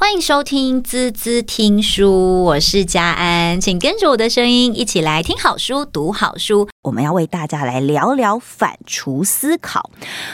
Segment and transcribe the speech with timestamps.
[0.00, 6.68] 欢迎收听滋滋听书，我是佳安，请跟着我的声音一起来听好书、读好书。
[6.82, 9.90] 我们要为大家来聊聊反刍思考。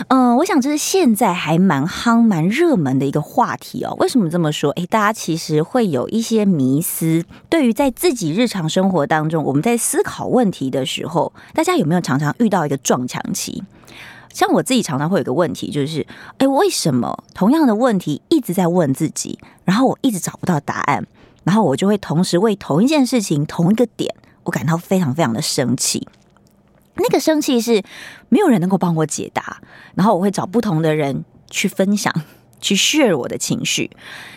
[0.09, 3.97] 嗯、我想这是现在还蛮夯、蛮热门的一个话题哦。
[3.99, 4.71] 为什么这么说？
[4.73, 13.65] 诶，大家其实会有一些迷思，对于在自己日常生活当中，我们在思考问题的时候，大家有没有常常遇到一个撞墙期？
[14.35, 16.07] 像我自己常常会有个问题，就是，
[16.39, 21.07] 哎，为什么同样的问题一直在问自己，然后我一直找不到答案，
[21.45, 24.13] 然后我就会同时为同一件事情、同一个点，
[24.43, 26.07] 我感到非常非常的生气。
[26.97, 27.83] 那个生气是
[28.29, 29.63] 没有人能够帮我解答，
[29.95, 32.13] 然后我会找不同的人去分享、
[32.61, 33.91] 去 share 我的情绪。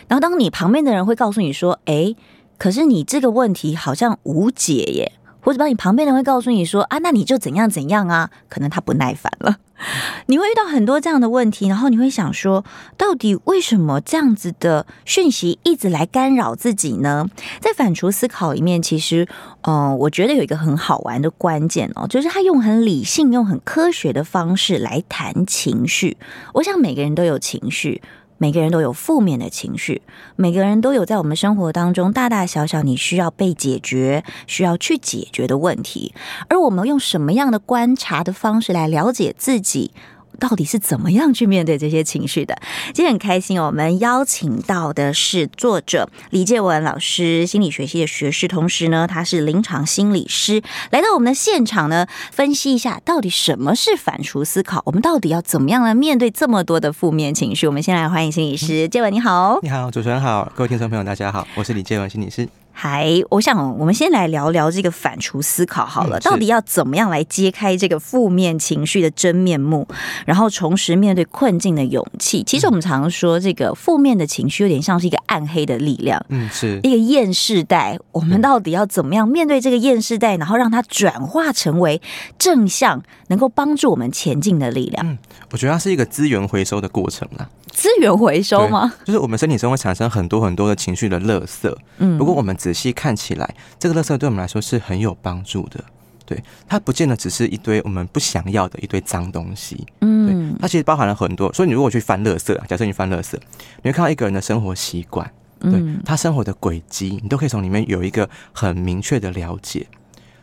[0.06, 2.14] 然后当你旁边的人会告诉你说，哎，
[2.56, 5.12] 可是你这个问题好像无解耶。
[5.40, 8.30] 或者帮你旁边人会告诉你说啊，那你就怎样怎样啊？
[8.48, 9.56] 可能他不耐烦了，
[10.26, 12.64] 你会遇到很多这样的问题，然后你会想说，
[12.96, 17.26] 到底为什么这样子的讯息一直来干扰自己呢？
[17.60, 19.26] 在反刍思考里面，其实，
[19.62, 26.16] 嗯、我觉得有一个很好玩的关键哦，就是他用很理性、用很科学的方式来谈情绪。
[26.54, 28.02] 我想每个人都有情绪。
[28.38, 30.00] 每个人都有负面的情绪，
[30.36, 36.14] 每个人都有在我们生活当中大大小小你需要被解决、需要去解决的问题，
[36.48, 39.90] 而我们用什么样的观察的方式来了解自己？
[40.38, 42.56] 到底是怎么样去面对这些情绪的？
[42.94, 57.66] 今天很开心，我们邀请到的是作者李介文老师，心理学系的学士，同时呢，他是临床心理师，来到我们的现场呢，分析一下到底什么是反刍思考，我们到底要怎么样来面对这么多的负面情绪？
[57.66, 62.48] 我们先来欢迎心理师介文，你好，你好，主持人好，各位听众朋友大家好，我是李介文心理师。
[62.80, 69.84] 嗨，我想我们先来聊聊这个反刍思考好了，到底要怎么样来揭开这个负面情绪的真面目，
[70.24, 72.44] 然后重拾面对困境的勇气。
[72.44, 77.98] 其实我们常常说，这个负面的情绪有点像是一个暗黑的力量，嗯，是一个厌世带。
[78.12, 82.00] 我们到底要怎么样面对这个厌世带，然后让它转化成为
[82.38, 85.04] 正向，能够帮助我们前进的力量？
[85.04, 85.18] 嗯，
[85.50, 87.48] 我觉得它是一个资源回收的过程啦。
[87.70, 88.92] 资源回收吗？
[89.04, 91.72] 就是我们身体中会产生很多很多的情绪的垃圾。
[91.98, 95.82] 嗯，不过我们仔细看起来，这个垃圾对我们来说是很有帮助的。
[96.26, 99.86] 对，它不见得只是一堆我们不想要的一堆脏东西。
[100.02, 101.50] 嗯，对，它其实包含了很多。
[101.54, 103.38] 所以你如果去翻垃圾，假设你翻垃圾，
[103.82, 109.86] 你会看到一个人的生活习惯，对他生活的轨迹，你都可以从里面有一个很明确的了解。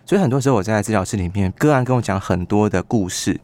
[0.03, 3.39] 所以很多时候我在治疗室里面，个案跟我讲很多的故事。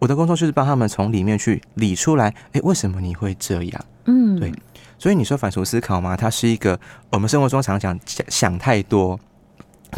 [0.00, 3.84] 我的工作就是帮他们从里面去理出来，哎，为什么你会这样？
[4.06, 4.52] 嗯，对，
[4.98, 6.16] 所以你说反刍思考吗？
[6.16, 6.78] 它是一个
[7.10, 9.18] 我们生活中常常讲想太多、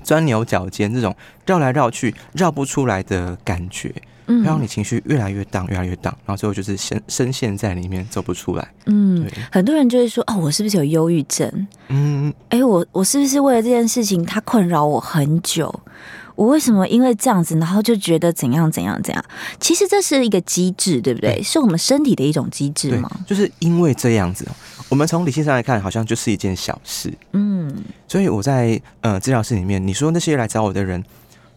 [0.03, 1.15] 钻牛角尖这种
[1.47, 3.95] 绕来绕去绕不出来的感觉，
[4.27, 8.69] 嗯，让你情绪越来越荡，越来越荡，然后最后就是深深陷在里面走不出来。
[8.87, 11.67] 嗯，很多人就会说，哦，我是不是有忧郁症？
[11.89, 15.73] 嗯，哎，我我是不是为了这件事情，它困扰我很久？
[16.35, 19.25] 我为什么因为这样子，然后就觉得怎样怎样怎样？
[19.59, 21.43] 其实这是一个机制，对不对？
[21.43, 23.11] 是我们身体的一种机制吗？
[23.27, 24.47] 就是因为这样子，
[24.89, 27.13] 我们从理性上来看，好像就是一件小事。
[27.33, 31.05] 嗯，所以我在呃治疗室里面，你说那些来找我的人，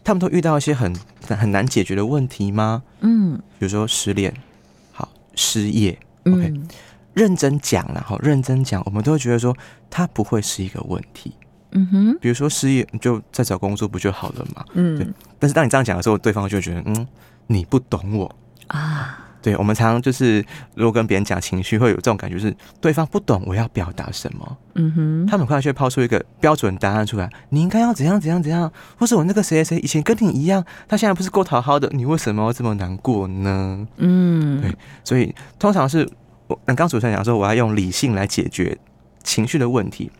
[0.04, 0.94] 他们都遇到一些很
[1.28, 2.82] 很难解决的问题吗？
[3.00, 4.34] 嗯，比如说失恋，
[4.92, 6.68] 好，失业，OK，嗯，
[7.14, 9.56] 认真讲，然后认真讲，我们都会觉得说，
[9.88, 11.32] 它不会是一个问题。
[11.70, 14.62] 嗯哼，比如说失业，你就再找工作不就好了嘛？
[14.74, 15.06] 嗯，对。
[15.38, 17.06] 但是当你这样讲的时候，对方就觉得，嗯，
[17.46, 19.21] 你不懂我啊。
[19.42, 20.44] 对，我们常常就是，
[20.74, 24.56] 如果跟别人讲情绪，会有这种感觉，是对方不懂我要表达什么。
[24.74, 33.86] 嗯哼，他们很快就会抛出一个标准答案出来，你应该要怎样怎样怎样，或是我那个谁谁谁以前跟你一样，他现在不是够讨好的，你为什么要这么难过呢？
[33.96, 34.74] 嗯，对。
[35.04, 36.08] 所以通常是
[36.46, 38.78] 我刚刚主持人讲说，我要用理性来解决
[39.24, 40.10] 情绪的问题。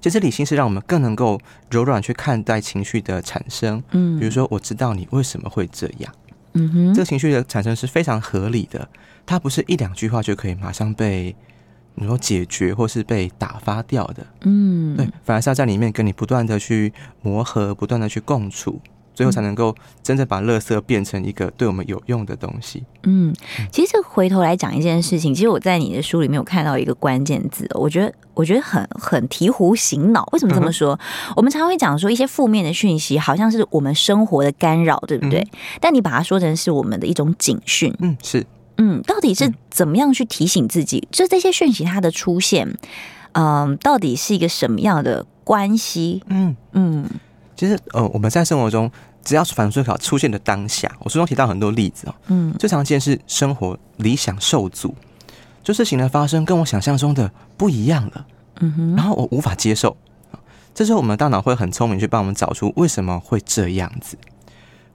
[0.00, 1.40] 其实理性是让我们更能够
[1.70, 6.12] 柔软去看待情绪的产生，嗯，比如说我知道你为什么会这样，
[6.54, 8.88] 嗯哼，这个情绪的产生是非常合理的，
[9.26, 11.34] 它不是一两句话就可以马上被
[11.96, 16.92] 你说解决或是被打发掉的，嗯，对，反而是要在里面跟你不断的去
[17.22, 18.80] 磨合，不断的去共处。
[19.14, 22.84] 最后才能够真正把垃圾变成一个对我们有用的东西。
[23.04, 23.34] 嗯，
[23.70, 30.28] 其实这回头来讲一件事情，其实我在你的书里面有看到一个关键字，我觉得我觉得很很醍醐醒脑。
[30.32, 30.94] 为什么这么说？
[30.94, 35.40] 嗯、我们常常会讲说一些负面的讯息，好像是我们生活的干扰，对不对？
[35.40, 37.94] 嗯、但你把它说成是我们的一种警讯。
[38.00, 38.44] 嗯，是。
[38.78, 41.06] 嗯，到底是怎么样去提醒自己？
[41.12, 42.66] 就这些讯息它的出现，
[43.32, 46.22] 嗯、呃，到底是一个什么样的关系？
[46.26, 47.08] 嗯嗯。
[47.56, 48.90] 其实，呃，我们在生活中，
[49.24, 52.14] 只要是反刍思考出现的当下，我书中提到很多例子哦。
[52.26, 54.94] 嗯，最常见是生活理想受阻，
[55.62, 58.26] 就事情的发生跟我想象中的不一样了，
[58.60, 59.96] 嗯哼，然后我无法接受。
[60.74, 64.18] 这时候我们的大脑会很聪明，去帮我们找出为什么会这样子。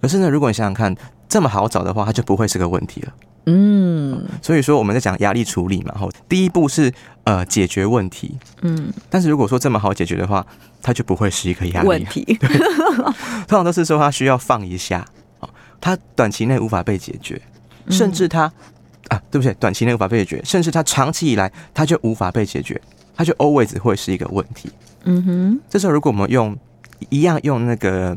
[0.02, 0.94] 可是呢，如果你想想看，
[1.30, 3.14] 这么好找的话，它就不会是个问题了。
[3.46, 6.94] 嗯，所以说我们在讲压力处理嘛，后第一步是
[7.24, 8.38] 呃解决问题。
[8.62, 10.46] 嗯，但是如果说这么好解决的话，
[10.82, 12.24] 它就不会是一个压力问题。
[13.48, 15.06] 通常都是说它需要放一下，
[15.82, 17.42] 它短期内无法被解决，
[17.90, 18.52] 甚至它
[19.08, 22.80] 啊，对不起，短期内无法被解决，甚至它长期以来它就无法被解决，
[23.16, 24.70] 它就 always 会是一个问题。
[25.06, 26.56] 嗯哼，这时候如果我们用
[27.10, 28.16] 一样用那个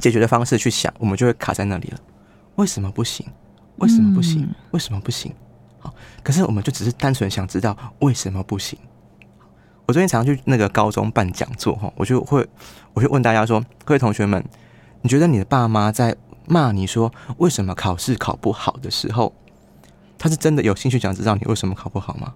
[0.00, 1.98] 解决的方式去想，我们就会卡在那里了。
[2.56, 3.24] 为什么不行？
[3.78, 4.48] 为什么不行？
[4.72, 5.34] 为什么不行？
[5.78, 8.78] 好，可是我们就只是单纯想知道为什么不行。
[9.86, 12.46] 我最近常常去那个高中办讲座哈，我就会
[12.92, 14.44] 我就问大家说：各位同学们，
[15.02, 16.14] 你觉得你的爸妈在
[16.46, 19.32] 骂你说为什么考试考不好的时候，
[20.18, 22.34] 他是真的有兴趣想知道你为什么考不好吗？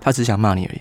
[0.00, 0.80] 他只想骂你而已。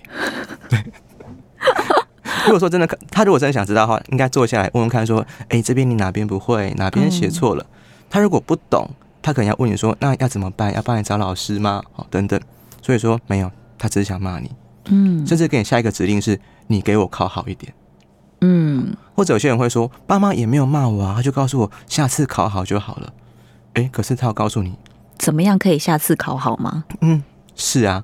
[0.69, 0.83] 对。
[2.45, 7.73] 如果说真的，他如果真的想知道的话，应该坐下来问问看，说：“哎、欸，这边你哪边不会，哪边写错了？”嗯、
[8.07, 8.87] 他如果不懂，
[9.25, 10.71] 他可能要问你说：“那要怎么办？
[10.75, 12.39] 要帮你找老师吗？”哦，等等。
[12.79, 14.51] 所以说没有，他只是想骂你，
[14.89, 17.73] 嗯，甚至给你下一个指令是：“你给我考好一点。”
[18.41, 23.11] 嗯，或者有些人会说：“爸妈也没有骂我啊，他就告诉我下次考好就好了。”
[23.73, 24.77] 哎，可是他要告诉你
[25.17, 26.83] 怎么样可以下次考好吗？
[27.01, 27.23] 嗯，
[27.55, 28.03] 是啊，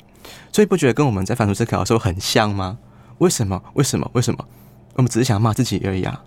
[0.52, 2.80] 所以不觉得跟我们在反刍思考的时候很像吗？
[3.20, 3.62] 为什么？
[3.76, 4.10] 为什么？
[4.14, 4.44] 为什么？
[4.96, 6.24] 我们只是想骂自己而已啊！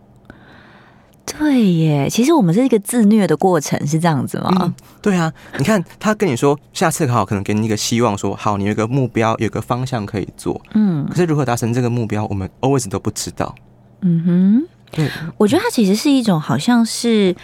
[1.27, 4.51] 对耶，其实我们是一个自虐的过程，是这样子吗？
[4.61, 10.61] 嗯，对啊，你看他跟你说下次考，可能给你一个希望说，说好，你有一个目标，有个方向可以做。
[10.75, 13.55] 嗯，可是如何达成这个目标，我们 always 都不知道。
[14.03, 17.35] 嗯哼，对，我觉得它其实是一种，好像是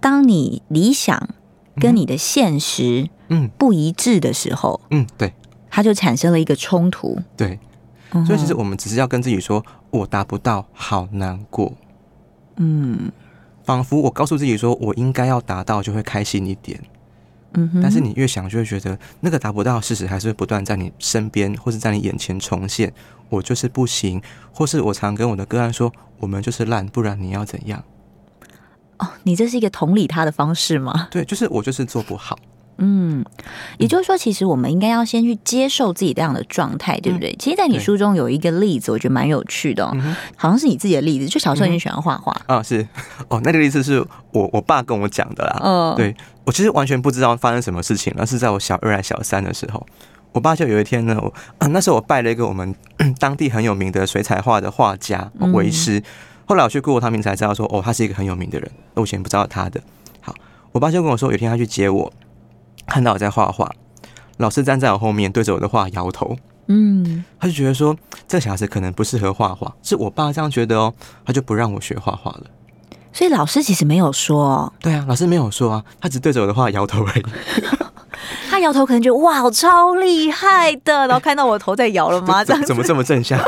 [0.00, 1.28] 当你理想
[1.76, 5.32] 跟你的现实嗯不一致的时候，嗯，嗯，对，
[5.70, 7.18] 它就产生了一个冲突。
[7.36, 7.58] 对。
[8.24, 11.70] 所以其实我们只是要跟自己说，我达不到，好难过。
[12.56, 13.10] 嗯，
[13.66, 16.80] 仿佛我告诉自己说我应该要达到，就会开心一点。
[17.52, 22.92] 嗯哼，但是你越想，就会觉得那个达不到事实还是会不断在你身边或是在你眼前重现。
[23.28, 24.22] 我就是不行，
[24.52, 27.82] 或是我常跟我的个案说，我们就是烂，不然你要怎样？
[28.98, 31.08] 哦，你这是一个同理他的方式吗？
[31.10, 32.38] 对，就是我就是做不好。
[32.78, 33.24] 嗯，
[33.78, 37.32] 也就是说，其实我们应该要先去接受自己这样的状态，对不对？
[37.32, 42.36] 嗯、其实，在你书中有一个例子，我觉得蛮有趣的，哦，嗯、好像是你自己的例子，就小时候你喜欢画画。
[42.46, 42.62] 啊？
[42.62, 42.86] 是。
[43.28, 45.60] 哦，那个例子是我我爸跟我讲的啦。
[45.62, 46.14] 嗯，对。
[46.44, 49.84] 我其实完全不知道发生什么事情，而是在我小二还小三的时候，
[50.32, 52.72] 我爸就有一天呢，我、啊、那时候我拜了一个我们
[53.18, 56.04] 当地很有名的水彩画的画家为师，嗯、
[56.46, 59.80] 后来我去 Google 他名才知道说，哦，他是一个很有名的人，我以前不知道他的。
[60.20, 60.32] 好，
[60.70, 62.12] 我爸就跟我说，有一天他去接我。
[62.86, 63.70] 看到我在画画，
[64.38, 66.36] 老师站在我后面对着我的画摇头，
[66.68, 67.96] 嗯，他就觉得说
[68.26, 70.94] 这个小孩子可能不适合画画，是我爸这样觉得哦，
[71.24, 72.44] 他就不让我学画画了。
[73.12, 77.22] 所以老师其实没有说，对啊，老师没有说啊，他只对着我的画摇头而已。
[78.50, 82.44] 他摇头可能觉得哇，超厉害的， 然后看到我头在摇了吗？
[82.44, 83.38] 这样怎么这么正向？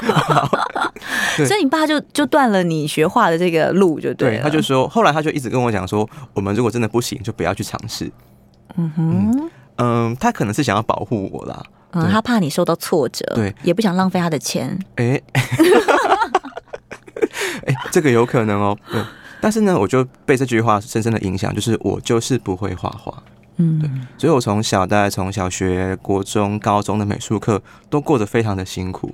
[1.36, 4.40] 所以你爸就就断了你学画的这个路，就对，对。
[4.40, 8.10] 他就说，后来他就一直跟我讲说，我们如果真的不行，就不要去尝试。
[8.80, 11.60] 嗯哼，嗯，他可能是想要保护我啦，
[11.90, 15.20] 嗯，他怕你受到挫折，对，也不想浪费他的钱，哎，
[17.66, 19.02] 哎，这个有可能哦，对，
[19.40, 23.20] 但是呢，我就被这句话深深的影响，就是我就是不会画画，
[23.56, 29.12] 嗯，对，所以我从小大概从小学、国中、高中的美术课都过得非常的辛苦，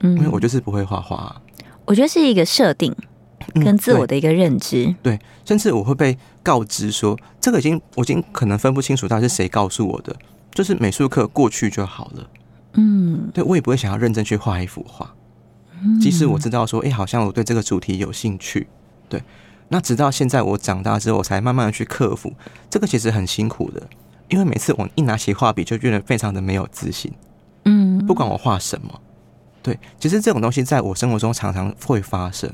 [0.00, 1.40] 嗯，因为我就是不会画画，
[1.86, 2.94] 我觉得是一个设定。
[3.54, 10.14] 跟自我的一个认知，嗯对，对，甚至我会被告知说，这个已经我已经可能分不清楚到底是谁告诉我的，
[10.52, 12.30] 就是美术课过去就好了，
[12.74, 15.14] 嗯，对，我也不会想要认真去画一幅画，
[16.00, 18.66] 即使我知道说，哎，好像我对这个主题有兴趣，
[19.08, 19.22] 对，
[19.68, 22.32] 那直到现在我长大之后，我才慢慢的去克服，
[22.68, 23.82] 这个其实很辛苦的，
[24.28, 27.12] 因为每次我一拿起画笔就觉得非常的没有自信，
[27.64, 29.00] 嗯，不管我画什么，
[29.62, 32.50] 对，其实这种东西在我生活中常常会发生。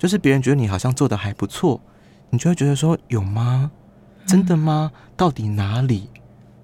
[0.00, 1.78] 就是别人觉得你好像做的还不错，
[2.30, 3.70] 你就会觉得说，有吗？
[4.26, 4.90] 真的吗？
[5.14, 6.08] 到底哪里？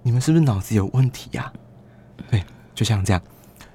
[0.03, 1.53] 你们是不是脑子有问题呀？
[2.31, 2.43] 对，
[2.75, 3.21] 就像这样。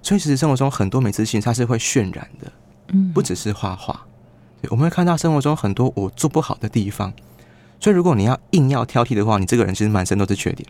[0.02, 2.52] 所以其实生活中很多美自信它是会渲染的，
[2.88, 4.08] 嗯，不只是画画。
[4.60, 7.14] 对，我们会看到生活中很多我做不好的地方。
[7.80, 10.68] 所以如果你要硬要挑剔的话，你这个人其实满身都是缺点。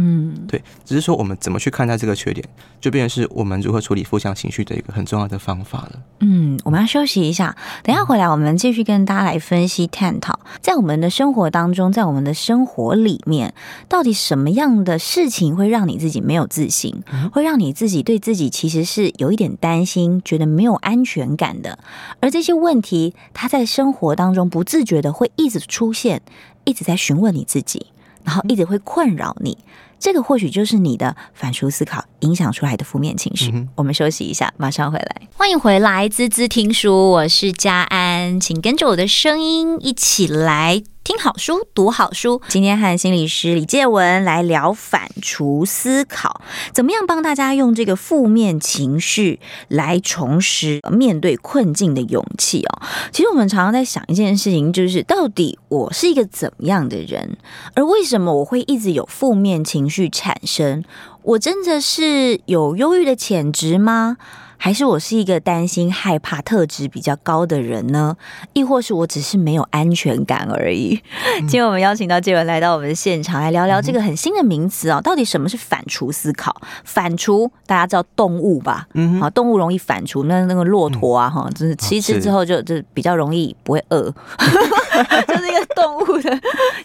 [0.00, 2.48] 嗯，对，只是说我们怎么去看待这个缺点，
[2.80, 5.92] 就变成是我们如何处理负向情绪的一个很重要的方法了。
[6.20, 13.52] 嗯，我们要休息一下，等一下回来我们继续跟大家来分析探讨，在我们的生活当中，在我们的生活里面，
[13.88, 17.02] 到底什么样的事情会让你自己没有自信，
[17.32, 21.76] 会让你自己对自己其实是有一点担心，觉得没有安全感的，
[22.20, 26.22] 而这些问题，它在生活当中不自觉的会一直出现，
[26.62, 27.88] 一直在询问你自己。
[28.24, 29.56] 然后一直会困扰你，
[29.98, 33.50] 这个或许就是你的反刍思考影响出来的负面情绪。
[33.52, 35.22] 嗯、我们休息一下，马上回来。
[35.34, 40.82] 欢迎回来，滋滋听书，我是佳安，请跟着我的声音一起来。
[41.08, 42.42] 听好书，读好书。
[42.48, 46.42] 今天和心理师李介文来聊反刍思考，
[46.74, 52.82] 怎么样帮大家用这个负面情绪来重拾面对困境的勇气哦。
[53.10, 57.38] 其实我们常常在想一件事情，就是到底我是一个怎么样的人，
[57.72, 60.84] 而为什么我会一直有负面情绪产生？
[61.22, 64.18] 我真的是有忧郁的潜质吗？
[64.58, 68.16] 还是我是一个担心、害怕特质比较高的人呢？
[68.52, 71.00] 亦或是我只是没有安全感而已？
[71.38, 76.54] 嗯、今天我们邀请到杰文来到我们的现场，来聊聊这个很新的名词啊、哦，到底什么是反刍思考？
[76.84, 78.88] 反刍大家知道动物吧？
[78.94, 84.02] 嗯，好，动物容易反刍，那那个骆驼啊，哈、嗯，就是吃一吃之后就就比较容易不会饿，
[85.28, 86.36] 就是一个动物的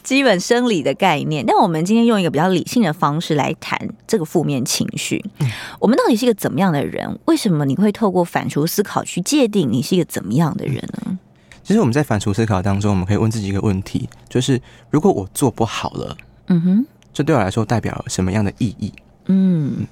[0.03, 1.43] 基本生理的概念。
[1.43, 5.23] 但我们今天用一个比较理性的方式来谈这个负面情绪。
[5.39, 5.49] 嗯、
[5.79, 7.19] 我们到底是一个怎么样的人？
[7.25, 7.62] 为什么？
[7.65, 11.19] 你会透过反刍思考去界定你是一个怎么样的人呢？
[11.63, 16.17] 其实我们在反刍思考当中，我们可以问自己一个问题，就是如果我做不好了，
[16.47, 18.91] 嗯哼，这对我来说代表什么样的意义？
[19.27, 19.87] 嗯，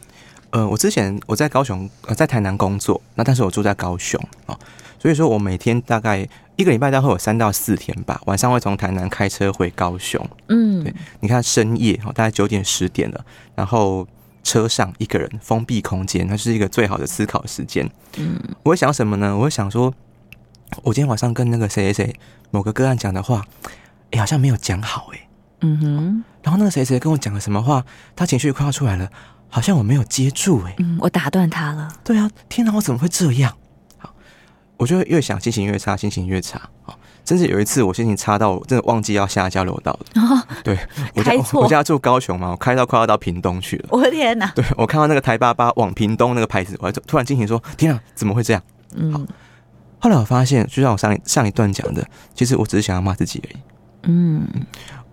[0.50, 4.60] 呃，我之前我在高雄，呃，在台南工作，那但是我住在高雄啊，
[5.00, 10.20] 所以说我每天大概一个礼拜大概会有三到四天吧，晚上会从台南开车回高雄。
[10.50, 13.26] 嗯，对，你看深夜哦，大概九点十点了，
[13.56, 14.06] 然后。
[14.44, 17.90] 车上一个人封闭空间，那是一个最好的思考时间。
[18.18, 19.36] 嗯，我会想什么呢？
[19.36, 19.94] 我会想说，
[20.84, 22.16] 我今天晚上跟那个谁谁谁
[22.50, 23.46] 某个个案讲的话，
[24.12, 25.28] 哎，好像没有讲好，哎，
[25.62, 26.24] 嗯哼。
[26.44, 29.10] 然后那个谁谁跟我讲了什么话，他情绪快要出来了，
[29.48, 31.88] 好像我没有接住，哎，嗯，我打断他了。
[32.04, 33.56] 对啊，天哪，我怎么会这样？
[33.98, 34.14] 好，
[34.78, 36.70] 我就越想心情越差，心情越差。
[36.84, 36.98] 好。
[37.26, 40.22] 甚至有一次，我心情差到真的忘记要下交流道了。
[40.22, 40.78] 哦、对，
[41.16, 43.86] 我家我家住高雄嘛，我开到快要到屏东去了。
[43.90, 44.52] 我的天哪！
[44.56, 48.62] 对，我看到那个台八八往屏东那个牌子，我还突然惊醒说：“天啊，怎么会这样？”
[48.96, 49.14] 嗯。
[49.14, 49.22] 好，
[50.00, 53.58] 后来我发现，就像我上一上一段讲的，其实我只是想要骂自己而已。
[54.04, 54.48] 嗯。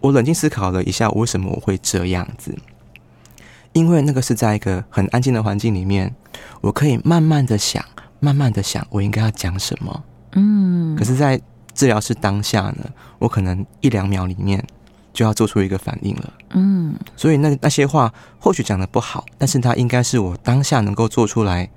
[0.01, 2.57] 我冷静思考了一下，为什么我会这样子？
[3.73, 6.15] 因为那个是在一个很安静的环境里面，
[6.61, 7.85] 我可以慢慢的想，
[8.19, 10.05] 慢慢的想，我应该要讲什么。
[10.33, 10.97] 嗯。
[10.97, 11.41] 可是，在
[11.79, 14.67] 治疗师当下呢，我可能一两秒里面
[15.13, 16.35] 就要做出一个反应了。
[16.51, 21.71] 嗯，所以那那些话或许讲的不好，但是它应该是我当下能够做出来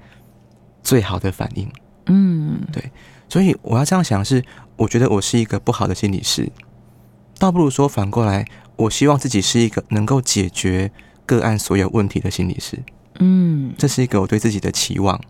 [0.82, 1.72] 最好的反应。
[2.08, 2.92] 嗯，对，
[3.30, 4.44] 所以我要这样想是，
[4.76, 6.52] 我觉得我是一个不好的心理师，
[7.38, 8.44] 倒不如说反过来，
[8.78, 10.92] 我希望自己是一个能够解决
[11.28, 12.84] 个案所有问题的心理师。
[13.20, 15.22] 嗯，这是一个我对自己的期望，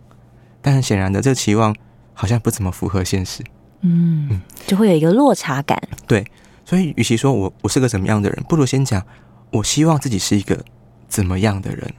[0.62, 1.76] 但很显然的，这个期望
[2.14, 3.44] 好像不怎么符合现实。
[3.82, 5.80] 嗯，就会有一个落差感。
[6.06, 6.24] 对，
[6.64, 9.04] 所以与其说我我是个怎么样的人，不如先讲
[9.50, 10.64] 我希望自己是一个
[11.08, 11.94] 怎么样的人。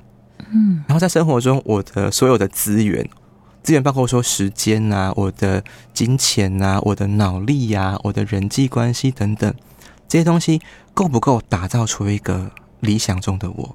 [0.51, 3.07] 嗯，然后在生活中，我的所有的资源，
[3.61, 5.63] 资源包括说时间啊，我的
[5.93, 9.53] 金钱啊，我的脑力呀，我的人际关系等等，
[10.07, 10.61] 这些东西
[10.93, 13.73] 够不够打造出一个理想中的我？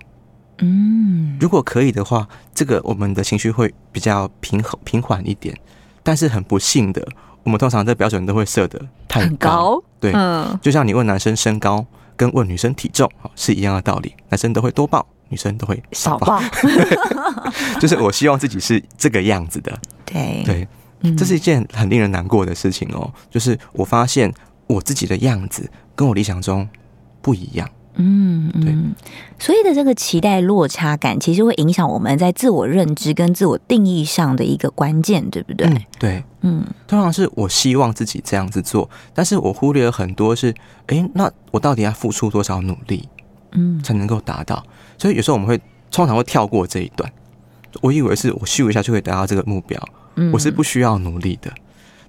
[0.61, 5.57] 嗯，如果可以的话，这个我们的情绪会比较平和平缓一点。
[6.03, 7.07] 但是很不幸的。
[7.43, 9.85] 我们通常这标准都会设的太高，高？
[10.01, 11.85] 对，嗯，就像你问男生身高
[12.17, 16.41] 跟问女生体重是一样的道理，男生都会多报，女生都会少报
[17.81, 20.43] 就是我希望自己是这个样子的，对。
[20.45, 24.33] 对，这是一件很令人难过的事情哦，就是我发现
[24.67, 26.69] 我自己的样子跟我理想中
[27.23, 27.69] 不一样。
[28.01, 28.73] 嗯，对，
[29.41, 35.67] 所以的这个期待落差感，其实会影响我们在自我认知跟自我定义上的一个关键，对不对？
[35.67, 40.55] 嗯、对，嗯，通常是我希望自己这样子做，但是我忽略了很多是，
[40.87, 43.09] 诶，那我到底要付出多少努力，
[43.51, 44.65] 嗯，才能够达到？
[44.97, 47.13] 所以有时候我们会通常会跳过这一段，
[47.81, 49.83] 我以为是我咻一下就可以达到这个目标，
[50.15, 51.53] 嗯，我是不需要努力的。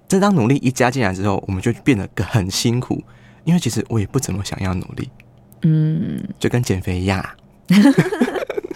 [0.07, 3.03] 但当努力一加进来之后，我们就变得很辛苦，
[3.43, 5.09] 因为其实我也不怎么想要努力。
[5.61, 7.23] 嗯，就跟减肥一样。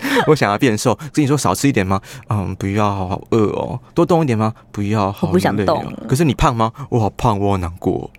[0.28, 2.00] 我想要变瘦，跟你说少吃一点吗？
[2.30, 3.80] 嗯，不要，好饿哦。
[3.96, 4.54] 多动一点吗？
[4.72, 5.30] 不要，好累哦。
[5.30, 5.94] 我不想动。
[6.08, 6.72] 可是你胖吗？
[6.90, 8.10] 我好胖，我好难过。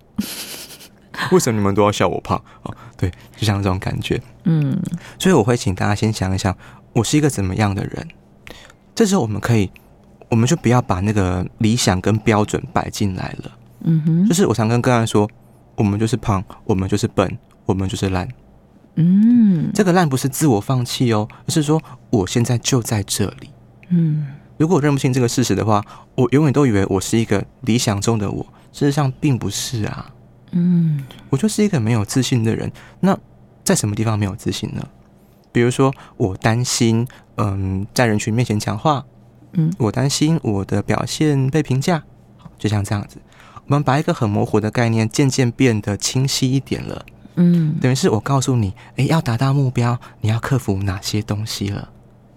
[1.30, 2.42] 为什么你们都要笑我胖？
[2.62, 4.20] 哦，对，就像这种感觉。
[4.44, 4.76] 嗯，
[5.18, 6.56] 所以我会请大家先想一想，
[6.92, 8.08] 我是一个怎么样的人。
[8.94, 9.70] 这时候我们可以，
[10.28, 13.50] 我们就不要把那个理想跟标准摆进来了。
[13.84, 15.28] 嗯哼，就是我常跟个案说，
[15.76, 18.26] 我们就是胖，我们就是笨，我们就是烂。
[18.96, 23.50] 嗯，这个烂不是自我放弃哦，而是说我现在就在这里。
[23.88, 25.84] 嗯，如果我认不清这个事实的话，
[26.14, 30.10] 我永远都以为我是一个理想中的我，事实上并不是啊。
[30.52, 32.70] 嗯，我就是一个没有自信的人。
[33.00, 33.18] 那
[33.64, 34.86] 在什么地方没有自信呢？
[35.50, 39.04] 比如说，我担心，嗯，在人群面前讲话，
[39.52, 42.02] 嗯，我担心我的表现被评价。
[42.56, 43.18] 就像这样子，
[43.66, 47.04] 我们把一个很模糊的概念渐渐变得清晰一点了。
[47.36, 51.90] 嗯，等于是我告诉你，诶，要达到目标，你要克服哪些东西了？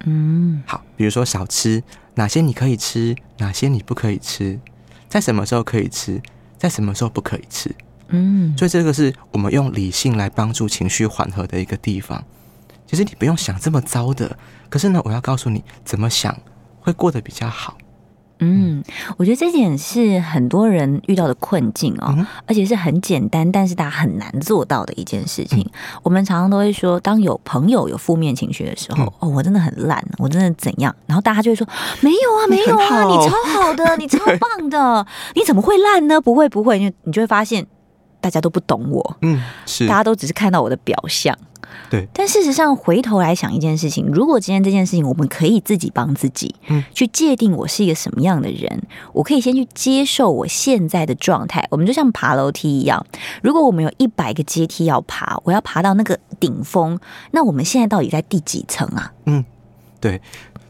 [0.06, 1.84] 嗯，好，比如说少吃，
[2.16, 4.60] 哪些你可以吃，哪些你不可以吃，
[5.08, 6.22] 在什么时候可以吃，
[6.58, 7.74] 在什么时候不可以吃？
[8.10, 12.24] 嗯，所以这个是我们用理性来帮助情绪缓和的一个地方。
[12.86, 14.38] 其实你不用想这么糟的，
[14.70, 16.36] 可是呢，我要告诉你怎么想
[16.80, 17.78] 会过得比较好。
[18.40, 18.84] 嗯，
[19.18, 25.60] 我觉得这点是很多人遇到的困境哦，嗯、而且是很简单，但是大家很难做到的一件事情。
[25.62, 25.72] 嗯、
[26.04, 30.96] 我们常常都会说，当有朋友有负面情绪的时候，嗯、哦，我真的很烂，我真的怎样？
[31.06, 31.68] 然后大家就会说，
[32.02, 36.22] 没有啊，没有啊，你，你超好的，你超棒的， 你怎么会烂呢？
[36.22, 37.66] 不会不会，因为你就会发现
[38.20, 41.38] 大家都不懂我，嗯，是，大家都只是看到我的表象。
[41.90, 48.82] 对，但事实上，回头来想一件事情，如果今天这件事情我们可以自己帮自己，嗯，去界定我是一个什么样的人，
[49.14, 51.66] 我可以先去接受我现在的状态。
[51.70, 53.06] 我们就像爬楼梯一样，
[53.44, 56.98] 如果我们有一百个阶梯要爬，我要爬到那个顶峰，
[57.32, 59.12] 那我们现在到底在第几层啊？
[59.26, 59.44] 嗯，
[60.00, 60.22] 对。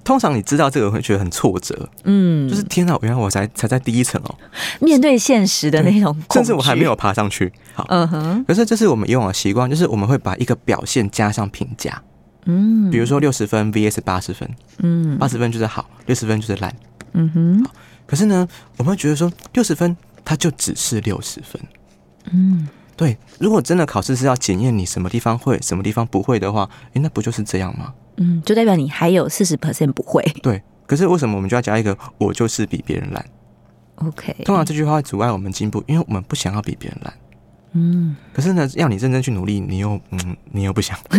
[0.08, 4.34] 通常你知道这个会觉得很挫折，嗯，就是天哪，原来我才才在第一层哦。
[4.80, 7.52] 面对现实的那种，甚至我还没有爬上去。
[7.74, 8.46] 好，嗯哼。
[8.48, 12.02] 可是这是我们以往的习惯，就是我们会把一个表现加上评价，
[12.46, 16.74] 嗯，比如说六十分 VS 八十分，嗯，八十分就是好，六十分就是烂，
[17.12, 17.66] 嗯哼。
[17.66, 17.72] 好，
[18.06, 18.48] 可是呢，
[18.78, 21.62] 我们会觉得说六十分它就只是六十分，
[22.32, 23.18] 嗯，对。
[23.40, 27.94] 如果真的考试是要检验你什么地方会，什么地方不会的话，诶，那不就是这样吗？
[28.18, 30.24] 嗯，就代表你还有四十 percent 不会。
[30.42, 33.26] 对，可是为什么我们就要加一个“我就是比别人懒
[33.96, 37.14] ”？OK，通常这句话会阻碍我们进步，因为我们不想要比别人懒。
[37.74, 40.98] 嗯，可是呢，要你认真去努力，你又嗯，你又不想。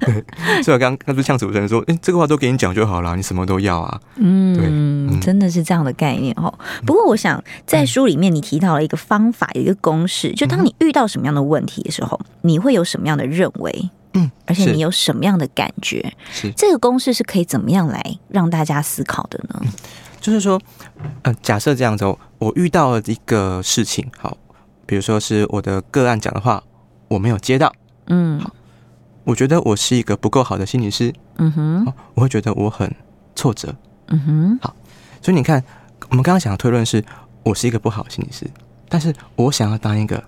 [0.00, 0.14] 对，
[0.62, 4.00] 所以我刚刚不是呛主持人说，哎、欸，这个话都给你讲就好了，你什么都要啊？
[4.16, 6.52] 嗯，对，嗯、真的是这样的概念哦。
[6.84, 13.90] 不过我想在书里面你提到了一个方法，有一个公式，就当你遇到什么样的问题的时候，你会有什么样的认为？
[14.14, 16.12] 嗯，而且你有什么样的感觉？
[16.30, 16.52] 是。
[16.52, 19.60] 这个公式是可以怎么样来让大家思考的呢？
[19.62, 19.68] 嗯、
[20.20, 20.60] 就是说，
[21.22, 22.04] 呃，假设这样子，
[22.38, 24.36] 我遇到了一个事情，好，
[24.84, 26.62] 比如说是我的个案讲的话，
[27.08, 27.72] 我没有接到，
[28.08, 28.54] 嗯，好，
[29.24, 32.94] 我觉得我是一个不够好的心理师，嗯哼，我会觉得我很
[33.34, 33.74] 挫折，
[34.08, 34.76] 嗯哼，好，
[35.22, 35.64] 所以你看，
[36.10, 37.02] 我们刚刚想的推论是，
[37.44, 38.46] 我是一个不好的心理师，
[38.90, 40.22] 但是我想要当一个。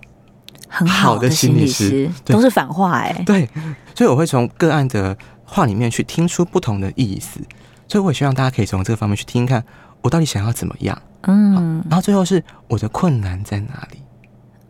[0.75, 3.49] 很好的心理师都是反话哎，对，
[3.95, 7.39] 所以我会从个案的话里面去听出不同的意思，
[7.87, 9.65] 所以我也希望大家可以从这个方面去听，看
[10.03, 14.03] 我到底想要怎么样，嗯，然后最后是我的困难在哪里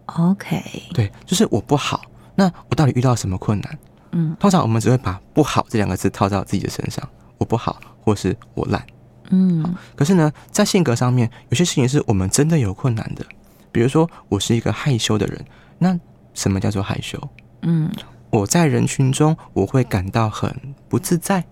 [0.04, 0.62] ？OK，
[0.92, 2.02] 对，就是我不好，
[2.34, 3.78] 那我到底遇到什么困难？
[4.12, 8.84] 嗯，通常我们只会把不好这两个字套到自己的身上，我不好，或是我烂，
[9.30, 13.24] 嗯，可是呢，在性格上面，有些事情是我们真的有困难的，
[13.72, 15.42] 比如说我是一个害羞的人。
[15.84, 16.00] 那
[16.32, 17.20] 什么叫做害羞？
[17.60, 17.90] 嗯，
[18.30, 20.50] 我在人群中我会感到很
[20.88, 21.44] 不自在，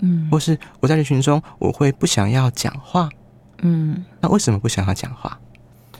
[0.00, 3.08] 嗯，或是我在人群中我会不想要讲话，
[3.62, 5.40] 嗯，那为什么不想要讲话？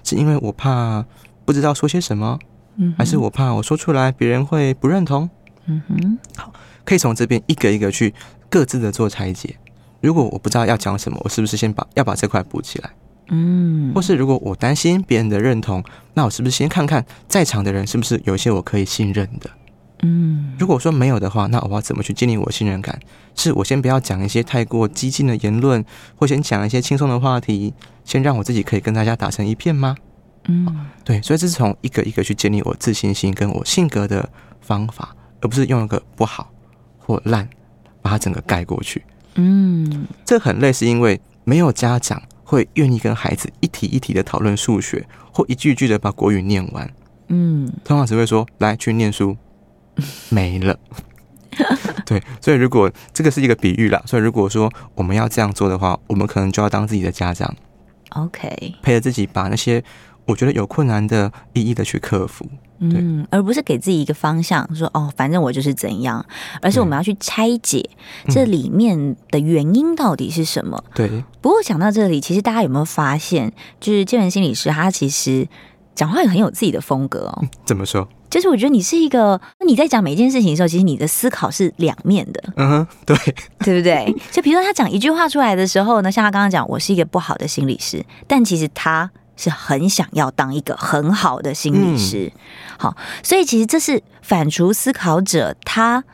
[0.04, 1.02] 是因为我怕
[1.46, 2.38] 不知道说些什么，
[2.76, 5.30] 嗯，还是我怕我说出来别人会不认同？
[5.64, 6.52] 嗯哼，好，
[6.84, 8.12] 可以从这边一个一个去
[8.50, 9.56] 各自的做拆解。
[10.02, 12.90] 如果我不知道要讲什么，我是不是先把要把这块补起来？
[13.30, 15.82] 嗯，或是如果我担心别人的认同，
[16.14, 19.48] 那我是不是先看看在场的人是不是有一些我可以信任的？
[20.02, 22.98] 嗯，如果说没有的话，那我要怎么去建立我信任感？
[23.36, 25.84] 是我先不要讲一些太过激进的言论，
[26.16, 27.72] 或先讲一些轻松的话题，
[28.04, 29.94] 先让我自己可以跟大家打成一片吗？
[30.48, 34.28] 嗯，对，所以这是从一个一个去建立我自信心跟我性格的
[34.60, 36.50] 方法，而不是用一个不好
[36.98, 37.46] 或烂
[38.00, 39.04] 把它整个盖过去。
[39.34, 42.20] 嗯，这很累，是因为没有家长。
[42.50, 46.92] 会愿意跟孩子一题一题的讨论数学，或一句句的把国语念完。
[47.28, 49.36] 嗯，通常只会说来去念书，
[50.30, 50.76] 没了。
[52.04, 57.54] 对，所以如果这个是一个比喻啦，所以如果说我们要这样做的话，我们可能就要当自己的家长。
[58.16, 59.84] OK，陪着自己把那些
[60.24, 62.44] 我觉得有困难的，一一的去克服。
[62.80, 66.24] 嗯，而不是给自己一个方向，说哦，反正我就是怎样，
[66.62, 67.88] 而是我们要去拆解
[68.28, 70.82] 这里面的原因到底是什么。
[70.94, 71.22] 对。
[71.42, 75.46] 不过讲到这里，其实大家有没有发现，就是建文心理师他其实
[75.94, 77.44] 讲话也很有自己的风格哦。
[77.66, 78.08] 怎么说？
[78.30, 82.42] 就是我觉得你是一个，你在讲每一件事情的时候，其实你的思考是两面的。
[82.56, 83.16] 嗯哼，对，
[83.58, 84.14] 对不对？
[84.30, 89.10] 就比如说他讲一句话出来的时候呢，像他刚刚讲，我是一个不好的心理师，但其实他。
[89.40, 92.40] 是很想要当一个很好的心理师，嗯、
[92.78, 96.04] 好，所以其实这是反刍思考者他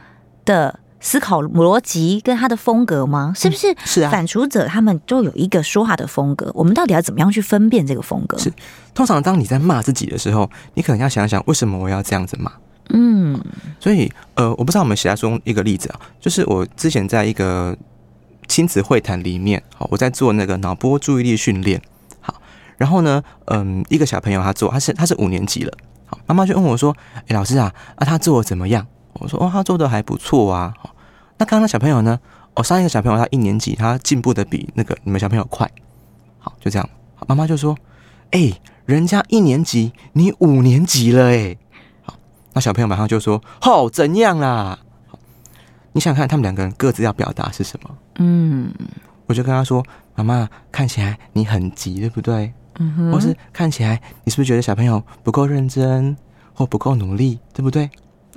[0.44, 3.32] 的思考逻辑跟他的风格吗？
[3.34, 3.74] 是不是？
[3.84, 8.38] 是啊，反刍者他们都有一个说话的风格，我们到底要怎么样去分辨这个风格？
[8.38, 8.52] 是，
[8.94, 12.52] 通常当你在骂自己的时候，你可能要想一想，为什么我要这样子骂？
[12.90, 13.40] 嗯，
[13.80, 17.76] 所以呃，我不知道我们写在中一个例子啊，就是我之前在一个
[18.46, 21.82] 亲子会谈里面，好，我在做那个脑波注意力训练。
[22.76, 25.72] 然后呢，嗯，一个小朋友他做，他是他是五年级了。
[26.06, 26.94] 好，妈妈就问我说
[27.26, 30.94] ：“哎，老师啊，啊，他做的怎么样？”我说：“哦，他做的还不错啊。”好，
[31.38, 32.20] 那刚刚的小朋友呢？
[32.54, 35.70] 哦，上一个小朋友他一年级，他进步的比那个你们小朋友快。
[36.38, 36.88] 好，就这样。
[37.14, 37.76] 好，妈妈就说
[38.30, 38.52] ：“哎，
[38.84, 41.56] 人家一年级，你五年级了，哎。”
[42.04, 42.14] 好，
[42.52, 45.18] 那小朋友马上就说：“哦，怎样啦？”好，
[45.92, 47.90] 你想看他们两个人各自要表达是什么？
[48.16, 48.72] 嗯，
[49.26, 49.84] 我就跟他说
[50.14, 52.52] ：“妈妈，看起来你很急，对不对？”
[53.12, 56.16] 或是看起来，你是不是觉得小朋友不够认真
[56.54, 57.90] 或不够努力，对不对？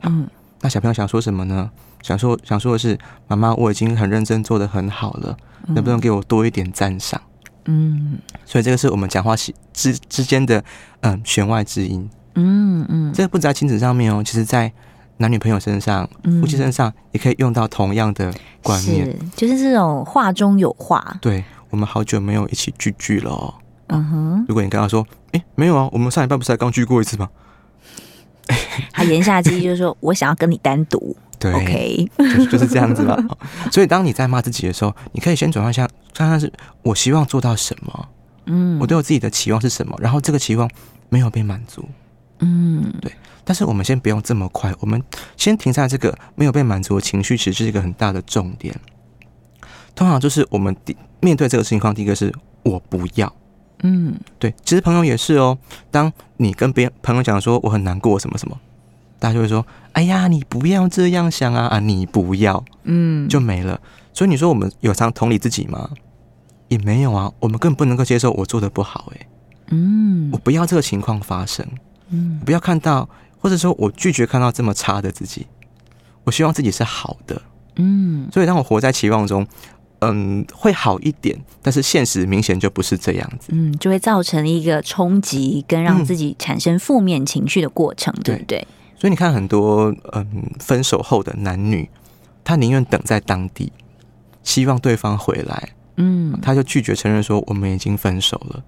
[0.04, 0.28] 嗯，
[0.62, 1.70] 那小朋友想说什么呢？
[2.02, 2.98] 想说想说的是，
[3.28, 5.36] 妈妈，我已经很认真，做的很好了，
[5.68, 7.22] 能不能给我多一点赞赏？
[7.66, 10.64] 嗯，所以这个是我们讲话之之间的
[11.02, 12.10] 嗯弦外之音。
[12.36, 14.72] 嗯嗯，这个不止在亲子上面哦，其实在
[15.18, 16.10] 男女朋友身上、
[16.42, 21.18] 夫妻身上也可以用到同样的观念，是就是这种话中有话。
[21.20, 23.54] 对，我们好久没有一起聚聚了哦。
[23.90, 27.30] 嗯哼，如果你跟他说，哎、欸，没有啊，我们上礼拜不是才刚聚过一次吗？
[28.92, 33.16] 他言下之意就是说我想要跟你单独，对，OK， 就是就是这样子嘛。
[33.72, 38.10] 所以当你在骂自己的时候，你可以先转换一下，看看是我希望做到什么，
[38.46, 40.70] 嗯，我对我自己的期望是什么，然后这个期望
[41.10, 41.88] 没有被满足，
[42.40, 43.12] 嗯，对。
[43.44, 45.02] 但是我们先不用这么快，我们
[45.36, 48.76] 先停在这个没有被满足的情绪，其实是一个很大的重点。
[49.96, 53.32] 通常就是我们第面对这个情况，第一个是我不要。
[53.84, 55.58] 嗯，对，其实朋友也是哦。
[55.90, 58.58] 当你跟别人朋友讲说我很难过什么什么，
[59.20, 63.80] 大家就会说：“哎呀，你不要这样想啊啊，你不要，嗯，就没了。”
[64.14, 65.90] 所以你说我们有常同理自己吗？
[66.68, 69.28] 也没有啊，我们根本不能够接受我做的不好，哎，
[69.70, 71.66] 嗯，我不要这个情况发生，
[72.10, 73.08] 嗯，不要看到，
[73.40, 75.48] 或者说我拒绝看到这么差的自己，
[76.26, 77.42] 我希望自己是好的，
[77.78, 79.48] 嗯，所以当我活在期望中。
[80.00, 83.50] 嗯，会好一点，但是现实明显就不是这样子。
[83.52, 88.68] 嗯，就会造成一个冲击跟让自己产生负面情绪的过程，嗯、对不对？
[88.98, 91.90] 所以你看，很多嗯分手后的男女，
[92.44, 93.72] 他宁愿等在当地，
[94.44, 98.64] 希望对方回来，嗯，他就拒绝承认说我们已经分手了，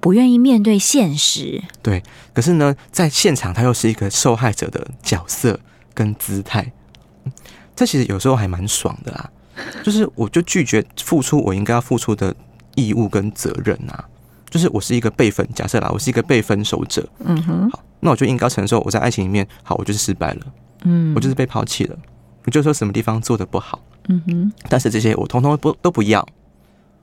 [0.00, 1.62] 不愿意面对现实。
[1.82, 5.58] 对，可是呢，在现场他又是一个受害者的角色
[5.94, 6.72] 跟姿态，
[7.74, 9.30] 这其实有时候还蛮爽的啦。
[9.82, 12.34] 就是，我就拒绝付出我应该要付出的
[12.74, 14.04] 义务跟责任啊。
[14.50, 17.06] 就是我是一个被分，假设啦，我是一个被分手者。
[17.20, 20.40] 嗯哼，好，那我就应该承受我在爱情里面，好，我就是失败了。
[20.84, 21.96] 嗯，我就是被抛弃了。
[22.44, 23.78] 我就说什么地方做的不好。
[24.08, 26.26] 嗯哼，但是这些我通通不都不要。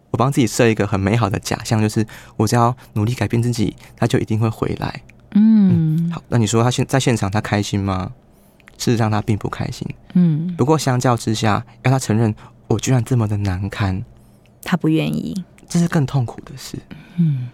[0.10, 2.06] 我帮自己设一个很美好的假象，就是
[2.38, 5.02] 我只要努力改变自己，他就一定会回来。
[5.36, 8.12] 嗯，嗯，好，那你说他现在现场他开心吗？
[8.78, 9.88] 事实上，他并不开心。
[10.14, 12.34] 嗯，不过相较之下，要他承认
[12.68, 14.04] 我居然这么的难堪，
[14.64, 16.78] 他不愿意，这是更痛苦的事。
[17.18, 17.50] 嗯。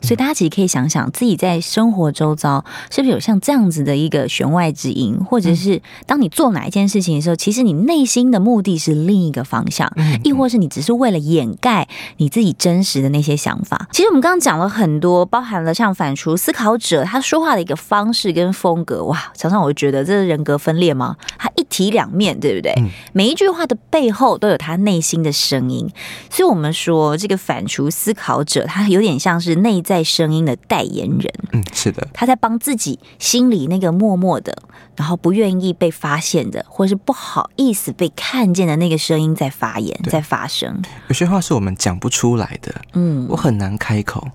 [0.00, 9.90] 所以大家其实可以想想，自己在生活周遭是不是有像这样子的一个弦外之音，或者是当你做哪一件事情的时候，其实你内心的目的是另一个方向，
[10.24, 13.88] 亦或是你只是为了掩盖你自己真实的那些想法。
[13.92, 21.16] 其实我们刚刚讲了很多，包含了像反刍思考者他说话的一个方式跟风格，哇，常常我就觉得这是人格分裂吗？
[21.38, 22.74] 他一体两面对不对？
[23.12, 25.88] 每一句话的背后都有他内心的声音，
[26.28, 34.56] 所以我们说这个反刍思考者，他有点像是内在声音的代言人，嗯，是的，他在帮自己心里那个默默的，
[34.96, 40.82] 然后不愿意被发现的，或是不好意思被看见的那个声音在发言，在发声。
[41.08, 44.28] 有些话是我们讲不出来的，嗯，我很难开口。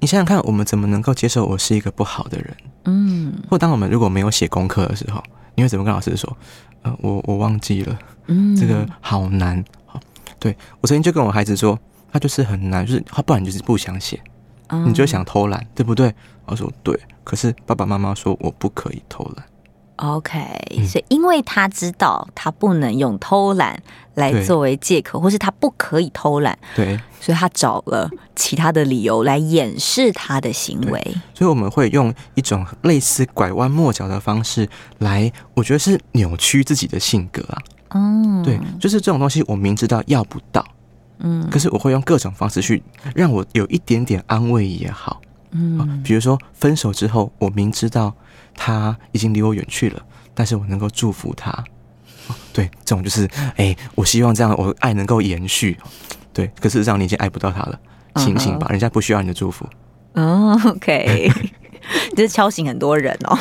[0.00, 2.56] 你想想看，我们怎么能够接受我是一个不好的人？
[2.84, 5.20] 嗯，或当我们如果没有写功课的时候，
[5.56, 6.36] 你会怎么跟老师说？
[6.82, 9.64] 呃，我我忘记了，嗯，这个好难。
[9.86, 10.00] 好，
[10.38, 11.78] 对，我曾经就跟我孩子说。
[12.10, 14.18] 他就是很难，就是他不然就是不想写，
[14.86, 16.10] 你就想偷懒，对不对？
[16.46, 19.44] 我说对，可是爸爸妈妈说我不可以偷懒。
[19.98, 20.40] OK，
[20.86, 23.80] 所以因为他知道他不能用偷懒
[24.14, 31.16] 来作为借口，或是他不可以偷懒，对，所以他找了其他的理由来掩饰他的行为。
[31.34, 37.58] 所以我们会用一种类似拐弯抹角的方式来，我觉得是扭曲自己的性格啊。
[37.90, 40.64] 嗯，对，就是这种东西，我明知道要不到，
[41.18, 42.80] 嗯，可是我会用各种方式去
[43.16, 48.14] 让我有一点点安慰也好，嗯，比如说分手之后，我明知道。
[48.58, 50.02] 他已经离我远去了，
[50.34, 51.64] 但是我能够祝福他。
[52.52, 53.24] 对，这种就是，
[53.56, 55.78] 哎、欸，我希望这样，我爱能够延续。
[56.32, 57.78] 对，可事实上你已经爱不到他了，
[58.16, 59.64] 醒醒吧，人家不需要你的祝福。
[60.14, 61.30] 哦，OK，
[62.16, 63.38] 就是敲醒很多人哦。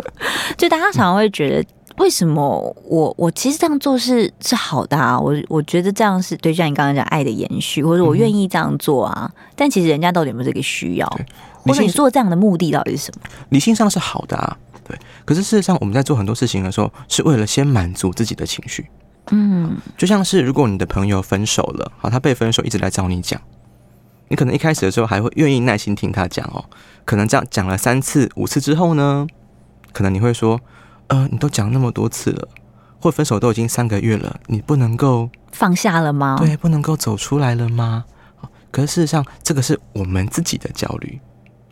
[0.56, 5.18] 就大家常常会觉得，为什么我我其实这样做是是好的啊？
[5.18, 9.32] 我我觉得这样是对，像你刚刚讲爱的延续，或者我愿意这样做啊。
[9.34, 11.20] 嗯、但其实人家到底有没有这个需要？
[11.68, 13.22] 或者你做这样的目的到底是什么？
[13.50, 14.98] 理性上是好的啊，对。
[15.24, 18.86] 可是事实上，我们在做很多事情的时候，是为了先满足自己的情绪。
[19.30, 23.40] 嗯，就像是如果你的朋友分手了，好，他被分手一直来找你讲，
[24.28, 26.64] 你可能一开始的时候还会愿意耐心听他讲哦。
[27.04, 29.26] 可能这样讲了三次、五次之后呢，
[29.92, 30.58] 可能你会说，
[31.08, 32.48] 呃，你都讲那么多次了，
[33.00, 36.36] 或分手都已经三个月了，你不能够放下了吗？
[36.38, 38.04] 对，不能够走出来了吗？
[38.70, 41.18] 可是事实上，这个是我们自己的焦虑。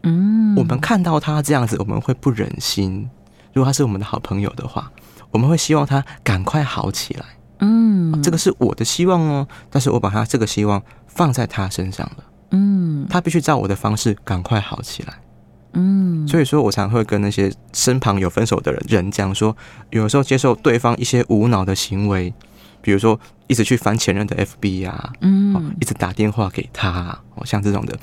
[0.06, 3.08] 嗯，我们看到他这样子，我们会不忍心。
[3.52, 4.90] 如果他是我们的好朋友的话，
[5.30, 7.24] 我们会希望他赶快好起来。
[7.58, 9.48] 嗯，这个是我的希望哦。
[9.68, 12.24] 但是我把他这个希望放在他身上了。
[12.52, 15.14] 嗯，他必须照我的方式赶快好起来。
[15.72, 19.56] 嗯，所以说我常会跟那些身旁有分手的人人讲说，
[19.90, 22.32] 有时候接受对方一些无脑的行为，
[22.80, 27.98] 比如说一直去翻前任的 FB 啊，嗯，一直打电话给他，哦，像这种的。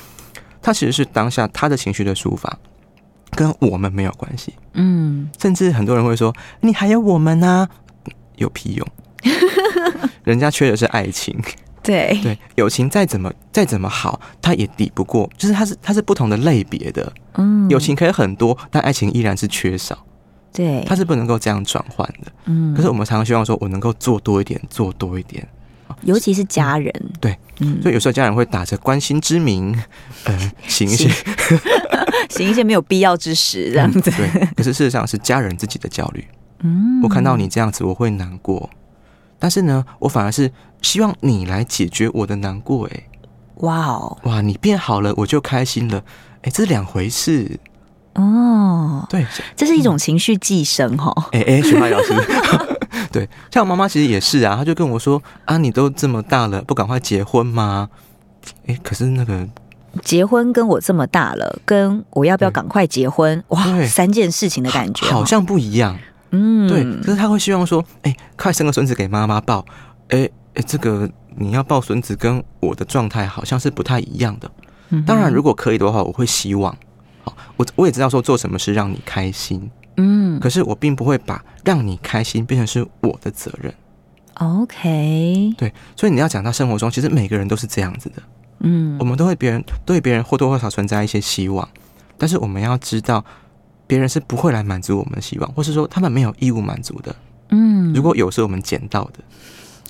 [0.63, 2.58] 他其实是当下他的情绪的抒发，
[3.32, 4.54] 跟我们没有关系。
[4.73, 7.67] 嗯，甚至很多人会说：“你还有我们呢？
[8.38, 8.88] 有屁用？
[10.23, 11.39] 人家缺的是爱情。
[11.84, 15.30] 对对，友情再怎么再怎么好，它也抵不过。
[15.38, 17.12] 就是它是它是不同的类别的。
[17.34, 19.97] 嗯，友情可以很多，但爱情依然是缺少。
[20.54, 22.32] 对，它是不能够这样转换的。
[22.45, 25.45] 嗯，可是我们常常希望说，我能够做多一点，做多一点。”
[26.01, 29.77] 尤其是家人，嗯、对，嗯，所以有时候家人会打着关心之名，
[30.25, 31.10] 呃，行一些，
[32.29, 33.99] 行一些没有必要之事，这样子。
[33.99, 36.27] 嗯、对，可是事实上是家人自己的焦虑。
[36.60, 38.69] 嗯，我看到你这样子，我会难过。
[39.39, 40.51] 但是呢，我反而是
[40.82, 42.88] 希望你来解决我的难过。
[42.88, 43.03] 哎，
[43.58, 46.03] 哇哦，哇，你变好了，我就开心了。
[46.43, 47.60] 哎，这是两回事。
[48.15, 49.25] 哦，对，
[49.56, 51.12] 这是一种情绪寄生哈。
[51.32, 52.13] 哎哎，徐华老师。
[53.12, 57.89] 对，像我妈妈其实也是啊，她就跟我说啊，你都这么大了，不赶快结婚吗？
[58.67, 59.47] 哎，可是那个
[60.01, 65.97] 结婚跟我这么大了，跟我要不要赶快结婚，哇，三件事情的感觉好，像不一样。
[66.32, 69.65] 嗯，对，可是她会希望说，哎，快生个孙子给妈妈抱。
[70.10, 74.51] 哎哎，这个你要抱孙子，跟我的状态好像是不太一样的。
[75.08, 76.75] 当然，如果可以的话，我会希望，
[77.23, 79.71] 好，我我也知道说做什么事让你开心。
[79.97, 83.73] 嗯，可是我并不会把让你开心变成是我的责任。
[84.36, 88.15] OK，对，所以你要讲到生活中，其实每个人都是这样子的。
[88.62, 91.67] 嗯，我们都会别人对别人或多或少存在一些希望，
[92.17, 93.23] 但是我们要知道，
[93.86, 97.15] 别人是不会来满足我们的希望，或是说他们没有义务满足的。
[97.49, 99.19] 嗯，如果有是我们捡到的、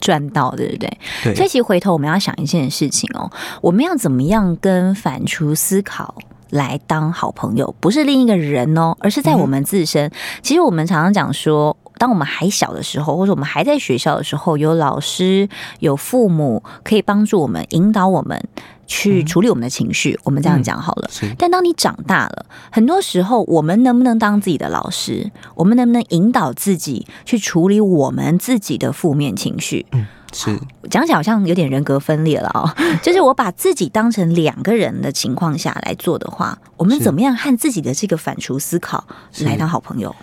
[0.02, 0.98] 赚到，对不对？
[1.24, 1.36] 对。
[1.36, 6.16] 所以其实回头我们要想一件事情哦，我们要怎么样跟反刍思考
[6.54, 10.08] 来当好朋友，不是另一个人哦，而是在我们自身。
[10.08, 10.12] 嗯、
[10.44, 18.40] 其实我们常常讲说，当我们还小的时候，或者我们还在学校的时候，有老师、有父母可以帮助我们、引导我们
[18.86, 20.12] 去处理我们的情绪。
[20.12, 21.10] 嗯、我们这样讲好了。
[21.24, 25.32] 嗯、但当你长大了，很多时候，我们能不能当自己的老师？
[25.56, 29.88] 我们能不能引导自己去处理我们自己的负面情绪？
[29.92, 32.68] 嗯是讲起来好像有点人格分裂了哦，
[33.02, 39.06] 就是我把自己当成两个人的情况下来做的话，我们怎么样和自己的这个反刍思考
[39.42, 40.14] 来当好朋友？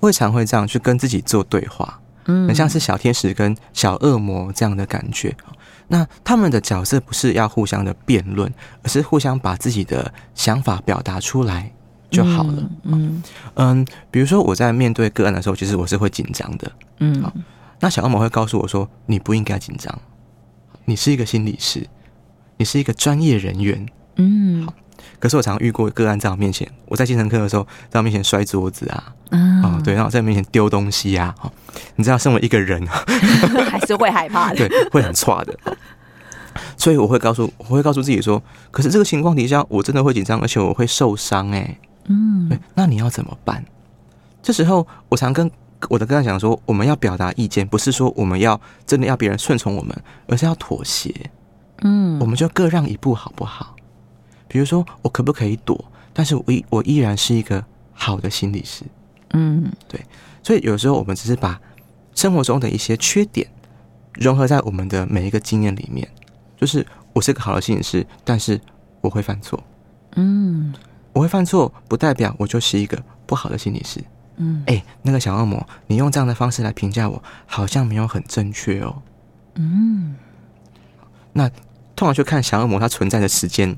[0.00, 5.34] 会常会这样去跟自己做对话，嗯，很像是小天使跟小恶魔这样的感觉。
[5.88, 11.72] 那他们的角色不是要互相的辩论，而是互相把自己的想法表达出来
[12.10, 12.70] 就好了。
[12.84, 13.22] 嗯
[13.54, 17.22] 嗯，比如说我在面对个案的时候，其实我是会紧张的，嗯。
[17.84, 19.94] 那小恶魔会告诉我说：“你不应该紧张，
[20.86, 21.86] 你是一个心理师，
[22.56, 24.72] 你是一个专业人员。”嗯，好。
[25.18, 31.34] 可是我常常遇过个案在我面前，我在精神科的时候，在我面前摔桌子啊，嗯、哦，对，然后在我面前丢东西啊，
[31.96, 32.86] 你知道，身为一个人，
[33.68, 35.54] 还是会害怕的，对，会很 差的。
[36.78, 41.78] 所以我会告诉我会告诉自己说，可是这个情况底下，我真的会紧张，而且我会受伤哎。
[42.06, 43.62] 嗯，对，那你要怎么办？
[44.42, 45.50] 这时候我常跟
[45.88, 51.14] 我的跟他讲说，我们要表达意见，不是说我们要真的要别人顺从我们，而是要妥协。
[51.82, 53.74] 嗯，我们就各让一步，好不好？
[54.48, 55.84] 比如说，我可不可以躲？
[56.12, 58.84] 但是我依我依然是一个好的心理师。
[59.32, 60.00] 嗯，对。
[60.42, 61.60] 所以有时候我们只是把
[62.14, 63.48] 生活中的一些缺点
[64.14, 66.08] 融合在我们的每一个经验里面，
[66.56, 68.60] 就是我是个好的心理师，但是
[69.00, 69.60] 我会犯错。
[70.14, 70.72] 嗯，
[71.12, 74.00] 我会犯错，不代表我就是一个不好的心理师。
[74.36, 79.02] 嗯，哎，那个小恶魔，你用这样的方式来评价我，好像没有很正确哦。
[79.54, 80.16] 嗯，
[81.32, 81.48] 那
[81.96, 83.76] 通常去看小恶魔它存在的时间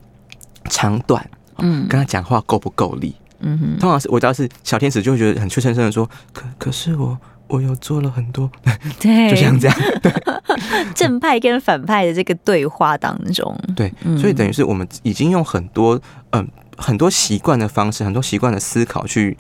[0.71, 3.15] 长短，嗯，跟他讲话够不够力。
[3.41, 8.51] 嗯哼，通常是我只要是小天使，就会觉得很怯生生的说，可可是我我有做了很多，
[8.99, 10.11] 对，就像这样，对，
[10.97, 16.47] 正派跟反派的这个对话当中， 对，所以等于是我们已经用很多嗯、呃、
[16.79, 19.37] 很多习惯的方式，很多习惯的思考去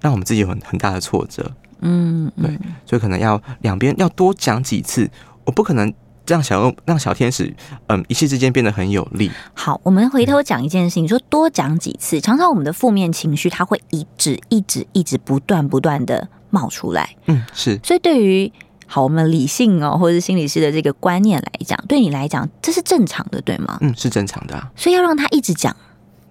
[0.00, 5.10] 让我们自己有很很大的挫折，嗯，对，所以可能要两边要多讲几次，
[5.44, 5.92] 我不可能。
[6.28, 7.50] 让小让小天使，
[7.86, 9.30] 嗯，一气之间变得很有力。
[9.54, 17.16] 好，我们回头讲一件事情，嗯、说多讲几次，常常我们的负面情绪，它会一直、一直、一直不断、不断的冒出来。
[17.28, 17.80] 嗯，是。
[17.82, 18.52] 所以对于
[18.86, 23.78] 好我们理性哦，或者是心理师的这个观念来讲，对你来讲，这是正常的，对吗？
[23.80, 24.70] 嗯，是正常的啊。
[24.76, 25.74] 所以要让他一直讲，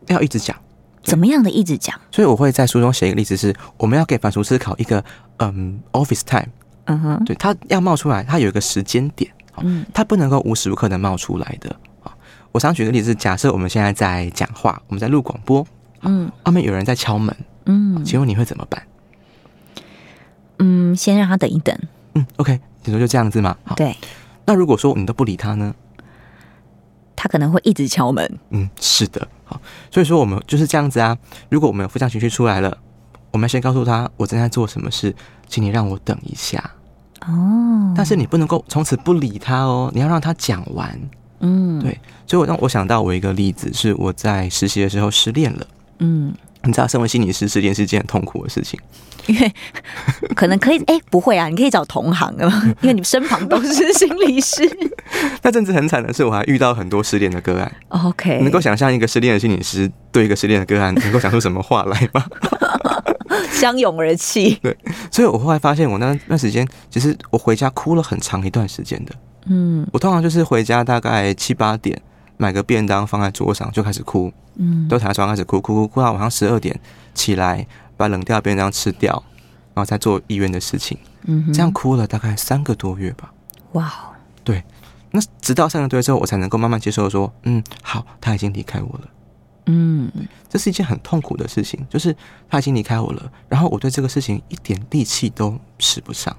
[0.10, 0.56] 要一直讲，
[1.08, 2.00] 怎么样的一直讲？
[2.12, 5.04] 所以我会在书中写一个例子是，是我们要给反刍思考一个
[5.38, 6.50] 嗯 office time，
[6.86, 9.32] 嗯哼，对，它要冒出来，它有一个时间点。
[9.60, 12.14] 嗯，它不能够无时无刻的冒出来的啊！
[12.52, 15.66] 我想举个例子，假设我们现在在讲话，我们在录广播，
[16.02, 18.84] 嗯，外面有人在敲门，嗯，请问你会怎么办？
[20.60, 21.76] 嗯，先让他等一等。
[22.14, 23.58] 嗯，OK，你说就这样子吗？
[23.64, 23.96] 好，对。
[24.46, 25.74] 那如果说你都不理他呢？
[27.18, 28.40] 他可能会一直敲门。
[28.52, 29.60] 嗯，是的，好，
[29.92, 31.18] 所以说我们就是这样子啊。
[31.50, 32.78] 如果我们有负向情绪出来了，
[33.32, 35.14] 我们要先告诉他，我正在做什么事，
[35.50, 36.72] 请你让我等一下。
[37.26, 40.98] 哦，但是你不能够从此不理他哦，你要让他讲完。
[41.40, 45.68] 嗯，对，所以我让我想到我一个例子，是我在实习的时候失恋了。
[46.00, 48.80] 嗯，你知道，身为心理师，失恋是一件很痛苦的事情，
[49.28, 49.54] 因为
[50.36, 52.46] 可能可以，哎、欸，不会啊，你可以找同行的，
[52.82, 54.62] 因为你们身旁都是心理师。
[55.42, 57.72] 那阵子很惨的是，我还遇到很多失恋的个案。
[57.90, 62.26] OK，能够想象一个失恋的心理师对一个失恋的个案， 能够讲出什么话来吗？
[63.52, 64.56] 相拥而泣。
[64.62, 64.76] 对，
[65.12, 69.12] 所以我后来发现，我那段时间其实我回家哭了很长一段时间的。
[69.50, 72.00] 嗯，我通常就是回家大概七八点，
[72.38, 74.32] 买个便当放在桌上就开始哭。
[74.60, 76.80] 嗯，都躺在床上开始哭，哭哭哭到晚上十二点
[77.14, 79.12] 起来，把冷掉的便当吃掉，
[79.76, 80.98] 然后再做医院的事情。
[81.26, 83.32] 嗯，这样哭了大概三个多月吧。
[83.74, 83.94] 哇，
[84.44, 84.64] 对，
[85.12, 89.10] 那直到三个多月之后，我才能够慢慢接受说，嗯，好，他已经离开我了。
[89.68, 90.12] 嗯，
[90.50, 92.16] 这是一件很痛苦的事情，就是
[92.50, 96.36] 他已经离开我了，然后我对这个事情一点力气都使不上。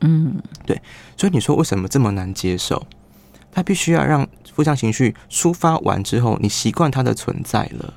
[0.00, 0.78] 嗯，对，
[1.16, 2.84] 所以你说为什么这么难接受？
[3.52, 7.94] 他必须要让负向情绪抒发完之后，你习惯它的存在了，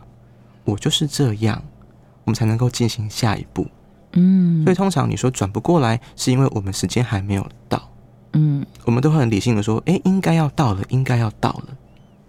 [0.65, 1.63] 我就是这样，
[2.25, 3.65] 我们才能够进行下一步。
[4.13, 7.89] 嗯，所以通常你说转不过来，是因为我们时间还没有到。
[8.33, 11.65] 嗯，我们都会很理性的说，诶，应该要到了，应该要到了。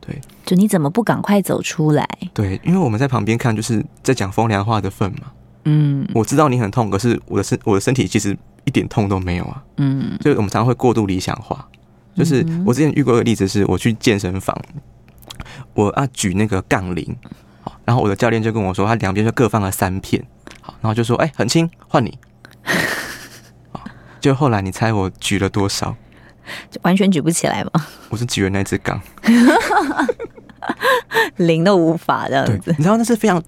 [0.00, 2.08] 对，就你怎么不赶快走出来？
[2.32, 5.32] 对，因为我们在旁边看，就是在讲风凉话的份嘛。
[5.64, 9.64] 嗯，我知道你很痛，可是我的身我的身体其实一点痛都没有啊。
[9.78, 11.68] 嗯，所以我们常常会过度理想化。
[12.16, 14.58] 就是我之前遇过一个例子，是我去健身房，
[15.74, 17.16] 我啊举那个杠铃，
[17.60, 20.24] 好，然后我的教练就跟我说，他两边就各放了三片，
[20.60, 22.18] 好，然后就说，哎，很轻，换你。
[24.18, 25.94] 就后来你猜我举了多少？
[26.70, 27.70] 就完全举不起来吗？
[28.08, 29.00] 我是举了那只杠，
[31.36, 32.74] 零都无法这样子。
[32.78, 33.42] 你知道那是非常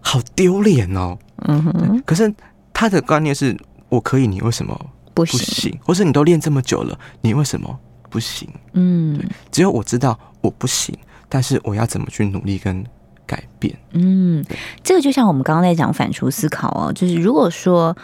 [0.00, 1.16] 好丢脸哦。
[1.46, 2.02] 嗯哼。
[2.04, 2.34] 可是
[2.72, 3.56] 他的观念是
[3.88, 4.78] 我可以，你为什么
[5.14, 5.38] 不行？
[5.38, 7.78] 不行，或是你都练这么久了，你为什么
[8.10, 8.48] 不行？
[8.74, 10.94] 嗯，对，只有我知道我不行，
[11.28, 12.84] 但是我要怎么去努力跟
[13.24, 13.74] 改变？
[13.92, 14.44] 嗯，
[14.82, 17.96] 这个就像我们刚刚在讲反刍思考哦，就是如果说。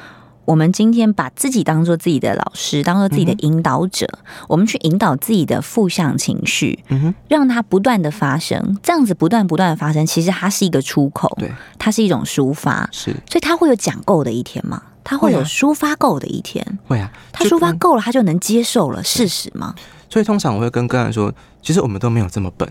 [0.46, 14.80] 我们今天把自己当做自己的老师，当做自己的引导者，嗯、我们去引导自己的负向情绪，嗯哼，让它不断的发生，这样子不断不断的发生，其实它是一个出口，对，它是一种抒发，是，所以它会有讲够的一天吗？
[15.02, 16.64] 它会有抒发够的一天？
[16.86, 19.74] 会啊，它抒发够了，它就能接受了事实吗？
[20.08, 21.32] 所以通常我会跟个案说，
[21.62, 22.70] 其实我们都没有这么笨，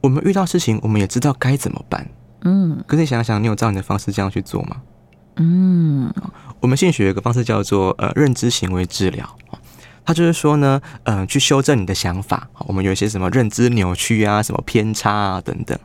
[0.00, 2.08] 我们遇到事情，我们也知道该怎么办，
[2.42, 4.76] 嗯，可是你想想，你有照你的方式这样去做吗？
[5.36, 6.12] 嗯。
[6.60, 9.38] 我们心理学有一个方式叫做呃认知行为治疗，
[10.04, 12.48] 他就是说呢，嗯、呃，去修正你的想法。
[12.66, 15.78] 我们有一些什么认知扭曲啊，什么偏差啊等等。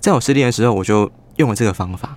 [0.00, 2.16] 在我失恋的时候，我就用了这个方法，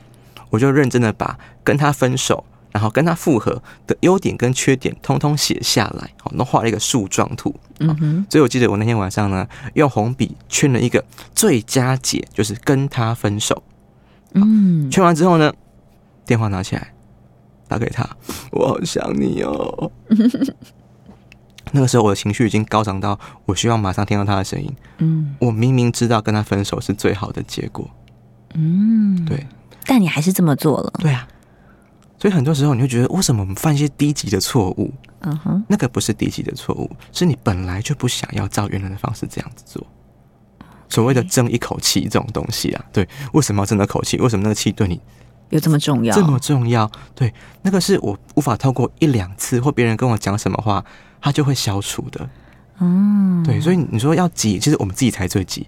[0.50, 7.54] 我就认真的把跟他分手，然后跟他复合的优点跟缺点通通写下来，好，都画了一个树状图。
[7.80, 8.26] 嗯哼。
[8.30, 11.04] 所以我记得我那天晚上呢，用红笔圈了一个
[11.36, 13.64] 最佳解，就是跟他分手。
[14.34, 14.90] 嗯。
[14.90, 15.52] 圈完之后呢，
[16.26, 16.94] 电话拿起来，
[17.68, 18.08] 打给他，
[18.52, 19.92] 我好想你哦。
[21.74, 24.76] 那个时候我的情绪已经高涨到，我希望马上听到他的声音。
[24.98, 27.90] 嗯，我明明知道跟他分手是最好的结果。
[28.56, 29.48] 嗯，对，
[29.86, 30.92] 但你还是这么做了。
[31.00, 31.26] 对啊，
[32.22, 34.94] 所以很多时候你会觉得，为什么我们犯一些低级的错误？
[35.22, 39.84] 嗯哼，那个不是低级的错误，是你本来就不想要照原来的方式这样子做。
[40.88, 44.18] 所谓的争一口气这种东西啊，对，为什么要争那口气？
[44.20, 45.02] 为什么那个气对你
[45.50, 46.16] 有这么重要？
[46.16, 46.90] 这么重要？
[47.16, 50.86] 对，那个是我无法透过一两次或别人跟我讲什么话。
[51.24, 52.28] 它就会消除的，
[52.80, 55.68] 嗯，对，所以你说要急，其实我们自己才最急。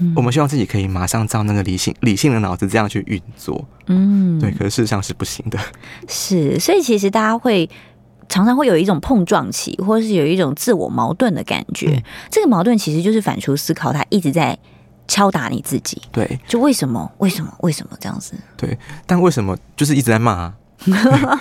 [0.00, 5.58] 嗯，我们希望自己可以马上照那个理性、理性的脑子这样去运作，嗯，对，可是事实上是不行的。
[6.08, 7.68] 是，所以其实大家会
[8.28, 11.90] 常常会有一种碰撞期，或者是有一种自我矛盾的感觉。
[11.90, 14.58] 嗯，这个矛盾其实就是反刍思考，它一直在
[15.06, 16.00] 敲打你自己。
[16.10, 17.10] 对，就为什么？
[17.18, 17.52] 为什么？
[17.60, 18.34] 为什么这样子？
[18.56, 20.54] 对，但为什么就是一直在骂啊？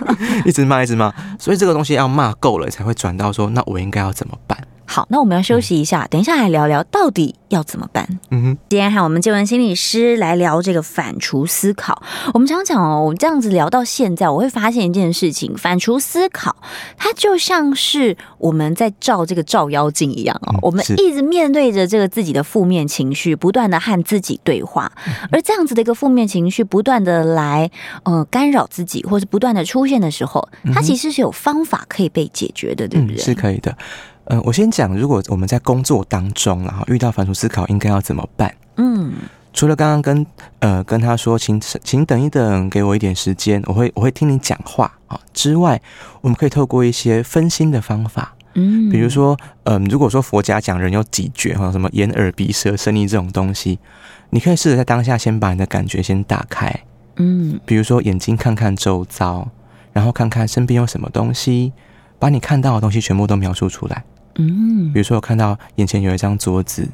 [0.45, 4.57] 一直骂，一直骂，所以这个东西要骂够了，才会转到说，那我应该要怎么办？
[4.91, 8.09] 好，那我们要休息一下，等一下来聊聊到底要怎么办。
[8.31, 12.01] 嗯哼，今天和我们建文心理师来聊这个反刍思考。
[12.33, 16.55] 我们常常讲哦，我们这样子聊到现在，我会发现一件事情：反刍思考，
[16.97, 20.57] 它就像是我们在照这个照妖镜一样哦。
[20.63, 24.91] 我们一直面对着这个自己的负面情绪，不断的和自己对话，
[25.31, 27.69] 而这样子的一个负面情绪不断的来
[28.05, 33.17] 呃干扰自己，或是不断的出现的时候，它其实是有方法可以被解决的，对不对？
[33.17, 33.77] 是可以的。
[34.29, 38.53] 呃，我先讲，如果我们在工作当中，然后遇到反刍思考，应该要怎么办？
[38.75, 39.11] 嗯，
[39.53, 40.25] 除了刚刚跟
[40.59, 45.81] 呃跟他说，请请等一等，给我一点时间，我会我会听你讲话啊之外，
[46.21, 53.79] 我们可以透过一些分心的方法，嗯，比如说，嗯、呃，如果说佛家讲人有几觉哈，什么眼耳鼻舌身意这种东西，
[54.29, 56.71] 你可以试着在当下先把你的感觉先打开，
[57.15, 59.47] 嗯，比如说眼睛看看周遭，
[59.91, 61.73] 然后看看身边有什么东西，
[62.19, 64.03] 把你看到的东西全部都描述出来。
[64.39, 66.87] 嗯，比如说我看到眼前有一张桌子，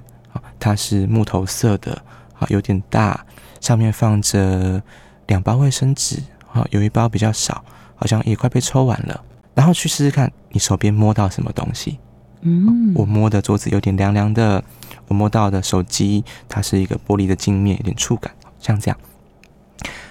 [0.59, 1.93] 它是木头色的，
[2.39, 3.23] 啊，有点大，
[3.61, 4.81] 上面放着
[5.27, 6.17] 两包卫生纸，
[6.51, 7.63] 啊，有一包比较少，
[7.95, 9.23] 好像也快被抽完了。
[9.53, 11.99] 然后去试试看，你手边摸到什么东西？
[12.41, 14.63] 嗯，我摸的桌子有点凉凉的，
[15.07, 18.97] 我摸到的手机，它是一个玻璃的镜面，有点触感，像这样，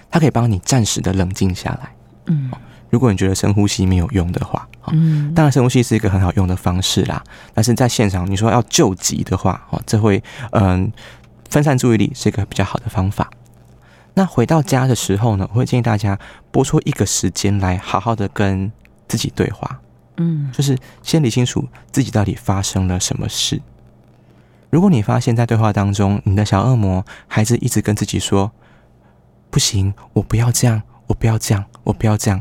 [0.09, 1.95] 它可以帮你暂时的冷静下来。
[2.27, 2.51] 嗯。
[2.95, 7.21] 如果你觉得深呼吸没有用的话，嗯，当然深呼吸是一个很好用的方式啦。
[7.53, 10.23] 但是在现场你说要救急的话，哦，这会
[10.53, 10.93] 嗯
[11.51, 13.29] 分散注意力是一个比较好的方法。
[14.15, 16.17] 那回到家的时候呢，我会建议大家
[16.53, 18.71] 拨出一个时间来好好的跟
[19.09, 19.81] 自己对话，
[20.19, 23.61] 嗯，就是先理清楚自己到底发生了什么事。
[24.71, 28.53] 如果你发现，在对话当中，你的小恶魔还是一直跟自己说
[29.51, 32.41] ：“不行，我不要这样，我不要这样，我不要这样。”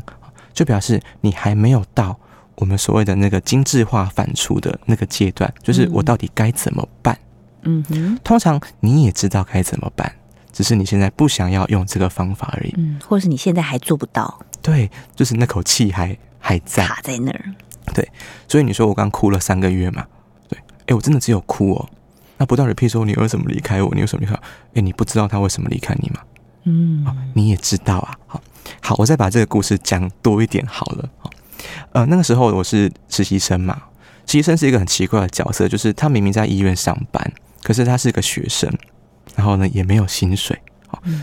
[0.54, 2.18] 就表示你还没有到
[2.54, 7.18] 我们所谓的那个精致化反刍的那个阶段，就是我到底该怎么办？
[7.64, 10.14] 嗯哼，通常你也知道该怎么办，
[10.52, 17.54] 只是你现在不想要用这个方法而已，嗯，或者是你现在还做不到，对，就是那口气还还在卡在那儿，
[17.92, 18.08] 对，
[18.46, 20.06] 所以你说我刚哭了三个月嘛，
[20.48, 21.88] 对，哎，我真的只有哭哦，
[22.36, 23.90] 那不断 repeat 说你为什么离开我？
[23.94, 24.42] 你为什么离开我？
[24.74, 26.20] 哎，你不知道他为什么离开你吗？
[26.64, 28.40] 嗯，你也知道啊，好。
[28.80, 31.08] 好，我再把这个故事讲多一点好了。
[31.92, 33.74] 呃，那个时候我是实习生嘛，
[34.26, 38.70] 实习生是一个很奇怪的角色，就是他明明在医院上班，可是他是个学生，
[39.34, 40.60] 然后呢也没有薪水，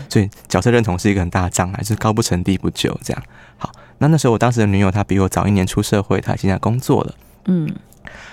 [0.08, 3.22] 所以角色认同是一个很大的障碍，就是高不成低不就这样。
[3.58, 7.14] 好，那那时候我当时的女友她比我早一年出社会，她已经在工作了。
[7.46, 7.72] 嗯，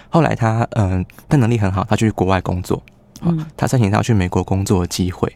[0.09, 2.81] 后来她嗯，她能力很好，她去国外工作，
[3.21, 5.35] 嗯，她申请到去美国工作的机会，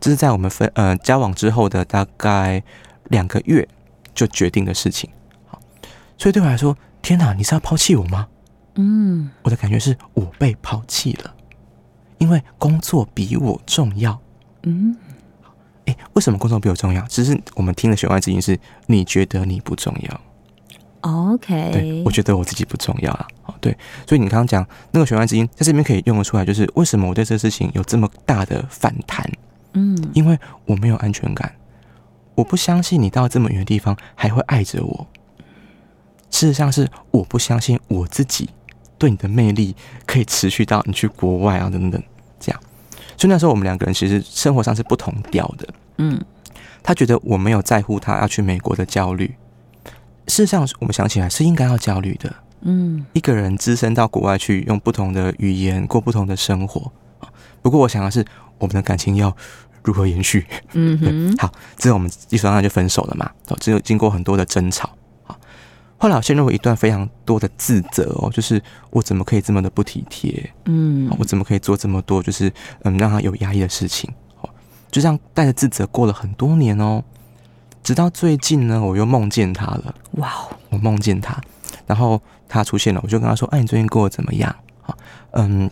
[0.00, 2.62] 这是在我们分呃交往之后的大概。
[3.08, 3.66] 两个月
[4.14, 5.08] 就决定的事情，
[5.46, 5.60] 好，
[6.16, 8.28] 所以对我来说，天哪，你是要抛弃我吗？
[8.76, 11.34] 嗯，我的感觉是我被抛弃了，
[12.18, 14.20] 因为工作比我重要。
[14.62, 14.96] 嗯，
[15.86, 17.02] 哎，为什么工作比我重要？
[17.08, 20.20] 只是我们听的弦外之音是，你觉得你不重要。
[21.00, 23.26] OK，对，我觉得我自己不重要啊。
[23.60, 29.28] 对，所以你刚刚讲那个弦外之音，在这边可以用得出来，就是为什么我对这个事情有这么大的反弹？
[29.74, 31.52] 嗯，因为我没有安全感。
[32.38, 35.06] 我不相信你到这么远的地方还会爱着我。
[36.30, 38.48] 事实上是我不相信我自己
[38.96, 39.74] 对你的魅力
[40.06, 42.00] 可以持续到你去国外啊，等等，
[42.38, 42.60] 这样。
[43.16, 45.68] 所以那时候我们两个人其实生活上是不同调的。
[45.96, 46.24] 嗯，
[46.80, 49.34] 他觉得我没有在乎他要去美国的焦虑。
[50.28, 52.32] 事实上，我们想起来是应该要焦虑的。
[52.60, 56.92] 嗯，一个人只身到国外去，用不同的语言过不同的生活。
[57.62, 58.24] 不过，我想的是，
[58.58, 59.34] 我们的感情要
[59.88, 60.46] 如何延续？
[60.74, 63.30] 嗯哼，好，之后我们一说那就分手了嘛。
[63.48, 64.90] 哦，只有经过很多的争吵。
[65.24, 65.34] 好，
[65.96, 70.52] 后来我陷入一段非常多的自责哦，就是我怎么可以这么的不体贴？
[70.66, 74.12] 嗯，我怎么可以做这么多就是嗯让他有压抑的事情？
[74.42, 74.50] 哦，
[74.90, 77.02] 就这样带着自责过了很多年哦。
[77.82, 79.94] 直到最近呢，我又梦见他了。
[80.12, 81.40] 哇哦，我梦见他，
[81.86, 84.94] 然后他出现了，我就跟他说：“哎，你最近过得怎么样？”啊，
[85.30, 85.70] 嗯。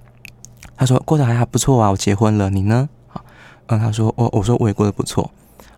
[0.78, 2.86] 他说过得还还不错啊，我结婚了，你呢？
[3.66, 5.30] 啊，嗯，他说我我说我也过得不错，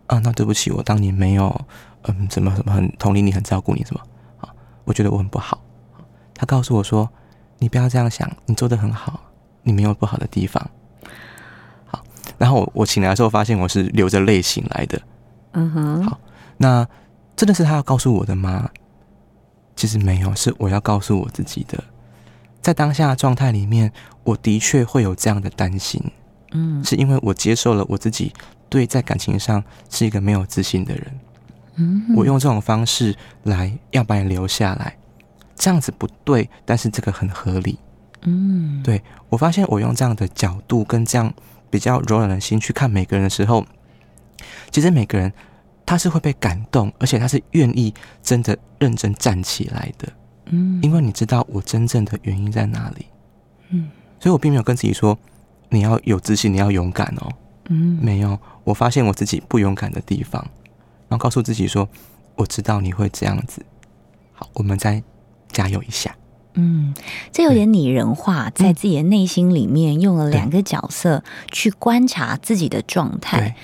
[0.06, 1.64] 啊，那对不起，我当年没有，
[2.02, 4.00] 嗯，怎么怎么很同理你，很照顾你，什么
[4.40, 4.48] 啊？
[4.84, 5.60] 我觉得我很不好。
[6.34, 7.08] 他告诉我说，
[7.58, 9.20] 你不要这样想，你做的很好，
[9.62, 10.70] 你没有不好的地方。
[11.86, 12.04] 好，
[12.38, 15.00] 然后我我醒来的时候发现我是流着泪醒来的。
[15.52, 16.04] 嗯哼。
[16.04, 16.18] 好，
[16.56, 16.86] 那
[17.34, 18.70] 真的是他要告诉我的吗？
[19.74, 21.82] 其实没有，是我要告诉我自己的。
[22.60, 23.92] 在当下的状态里面，
[24.24, 26.02] 我的确会有这样的担心，
[26.52, 28.32] 嗯，是因为我接受了我自己
[28.68, 31.20] 对在感情上是一个没有自信的人，
[31.76, 34.96] 嗯，我用这种方式来要把你留下来，
[35.54, 37.78] 这样子不对，但是这个很合理，
[38.22, 41.32] 嗯，对，我发现我用这样的角度跟这样
[41.70, 43.66] 比较柔软的心去看每个人的时候，
[44.70, 45.32] 其实每个人
[45.84, 47.92] 他是会被感动，而且他是愿意
[48.22, 50.08] 真的认真站起来的。
[50.46, 53.06] 嗯，因为你知道我真正的原因在哪里，
[53.70, 55.18] 嗯，所以我并没有跟自己说
[55.70, 57.28] 你要有自信，你要勇敢哦，
[57.68, 60.42] 嗯，没有，我发现我自己不勇敢的地方，
[61.08, 61.88] 然后告诉自己说，
[62.36, 63.64] 我知道你会这样子，
[64.32, 65.02] 好，我们再
[65.52, 66.16] 加油一下，
[66.54, 66.94] 嗯，
[67.30, 73.54] 这有点拟人化，在自己的内心里面用了两个角色去观察自己的状态，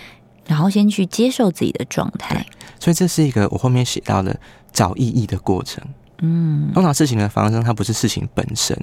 [0.47, 2.47] 然后先去接受自己的状态，
[2.79, 4.39] 所以这是一个我后面写到的
[4.73, 5.83] 找意义的过程。
[6.19, 8.79] 嗯，通常事情的发生，它不是事情本身，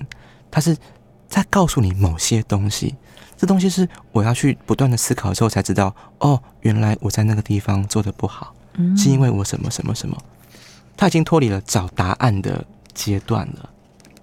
[0.50, 0.76] 它是
[1.28, 2.96] 在告诉你某些东西。
[3.42, 8.54] 这东西是我要去不断的思考之后才知道，哦，原来我在那个地方做的不好，
[8.96, 10.16] 是因为我什么什么什么。
[10.96, 12.64] 他已经脱离了找答案的
[12.94, 13.70] 阶段了。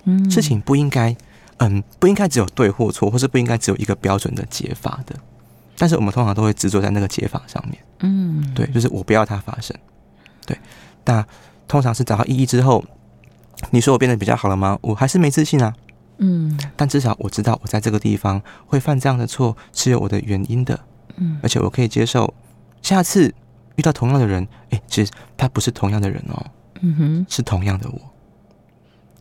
[0.04, 1.16] 嗯，事情不应该，
[1.56, 5.16] 嗯，不应该只有对或错，或是不应该只有一个标准的解法的。
[5.76, 7.76] 但是我们通常都会执着在那个解法上面。
[7.98, 9.76] 嗯，对，就是我不要它发生。
[10.46, 10.56] 对，
[11.04, 11.26] 那
[11.66, 12.84] 通常是找到意义之后。
[13.70, 14.78] 你说我变得比较好了吗？
[14.80, 15.74] 我还是没自信啊。
[16.18, 20.78] 嗯，但至少我知道我在这个地方会犯这样的错是有我的原因的。
[21.16, 22.32] 嗯，而且我可以接受
[22.82, 23.32] 下次
[23.76, 26.46] 遇到同样的人，哎，其实他不是同样的人哦。
[26.80, 28.00] 嗯哼，是同样的我，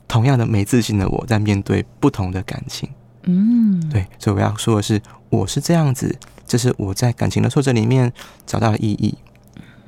[0.07, 2.89] 同样的没自信的我在面对不同的感情。
[3.23, 8.11] 嗯，对，所以我要说的是，我是这样子，这是我在感情的挫折里面
[8.45, 9.17] 找到了意义。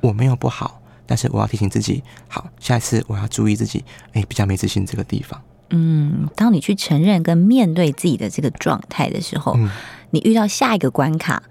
[0.00, 0.80] 我没有不好。
[1.06, 5.42] 但是我要提醒自己，好，下一次我要注意自己，哎，比较没自信这个地方。
[5.70, 9.70] 嗯，当你去承认跟面对自己的这个状态的时候，嗯，
[10.10, 11.42] 你遇到下一个关卡，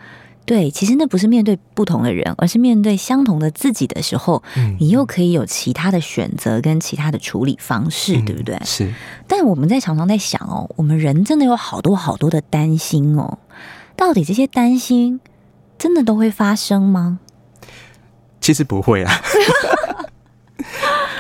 [0.46, 8.60] 对，其实那不是面对不同的人，而是面对相同的自己的时候，嗯，你又可以有其他的选择跟其他的处理方式，嗯，对不对？
[8.66, 8.94] 是。
[9.28, 13.38] 但我们在常常在想哦，我们人真的有好多好多的担心哦，
[13.96, 15.20] 到底这些担心
[15.78, 17.20] 真的都会发生吗？
[18.42, 19.22] 其实不会啊，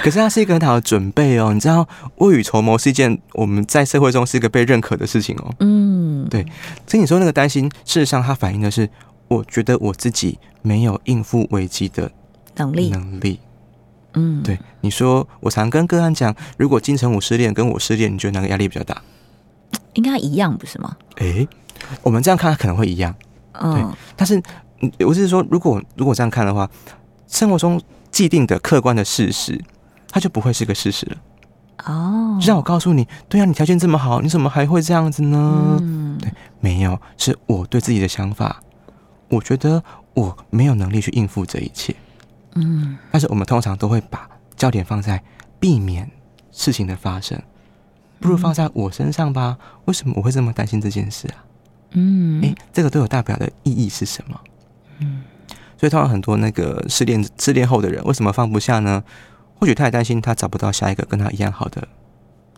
[0.03, 1.53] 可是它是一个很好的准备哦。
[1.53, 5.53] 你知道，未雨绸缪是一件我们在社会中是一个被认可的事情哦。
[5.59, 6.43] 嗯，对。
[6.87, 8.89] 所以你说那个担心，事实上它反映的是，
[9.27, 12.11] 我觉得我自己没有应付危机的
[12.55, 12.89] 能力。
[12.89, 13.39] 能力。
[14.13, 14.57] 嗯，对。
[14.81, 19.01] 你说，我常跟个案讲，如果金城武失恋跟我失恋，你觉得哪个压力比较大？
[19.93, 20.95] 应该一样，不是吗？
[21.17, 21.47] 诶，
[22.01, 23.13] 我们这样看，可能会一样。
[23.53, 23.97] 嗯，对。
[24.15, 24.41] 但是，
[25.05, 26.69] 我是说，如果如果这样看的话。
[27.31, 27.79] 生活中
[28.09, 29.63] 既定的客观的事实，
[30.09, 31.17] 它就不会是个事实了。
[31.85, 35.77] 哦，就像我告诉你，对啊，你条件这么好，你怎么还会这样子呢？
[35.81, 36.29] 嗯，对，
[36.59, 38.61] 没有，是我对自己的想法，
[39.29, 39.81] 我觉得
[40.13, 41.95] 我没有能力去应付这一切。
[42.55, 45.23] 嗯，但是我们通常都会把焦点放在
[45.59, 46.09] 避免
[46.51, 47.41] 事情的发生，
[48.19, 49.57] 不如放在我身上吧？
[49.85, 51.45] 为什么我会这么担心这件事啊？
[51.91, 54.39] 嗯，诶，这个对我代表的意义是什么？
[54.99, 55.23] 嗯。
[55.77, 59.01] 所以，通常很多那个失恋失恋后的人，为什么放不下呢？
[59.59, 61.87] 或许他也担心他找不到下一个跟他一样好的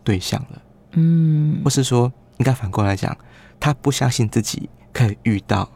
[0.03, 3.17] 对象了，嗯，或是说，应该反过来讲，
[3.59, 5.69] 他不相信自己可以遇到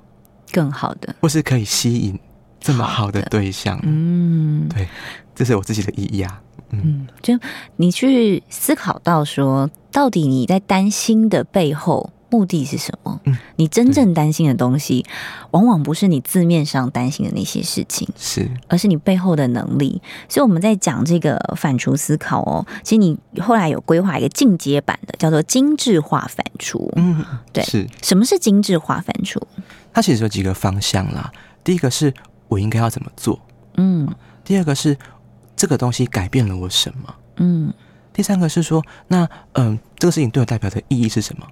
[0.51, 2.19] 更好的，或是可以吸引
[2.59, 3.79] 这么好的对象。
[3.83, 4.87] 嗯，对，
[5.33, 6.41] 这是我自己的意义啊。
[6.69, 7.33] 嗯，就
[7.75, 13.21] 你去思考到说，到底你在担心的背后目的是什么？
[13.23, 15.05] 嗯，你真正担心的东西，
[15.51, 20.01] 往往不是你字面上担心的那些事情，是，而是你背后的能力。
[20.27, 26.91] 所以我们在讲这个反刍思考哦，其实你后来有规划一个进阶版的，叫做精致化反刍。
[26.97, 27.23] 嗯，
[27.53, 27.87] 对，是。
[28.01, 29.41] 什么是精致化反刍？
[29.93, 31.31] 它其实有几个方向啦。
[31.63, 32.13] 第一个是
[32.49, 33.39] 我应该要怎么做？
[33.77, 34.13] 嗯。
[34.43, 34.97] 第二个是。
[35.57, 37.15] 这个东西改变了我什么？
[37.37, 37.73] 嗯，
[38.11, 39.23] 第三个是说，那
[39.53, 41.47] 嗯、呃，这个事情对我代表的意义是什么？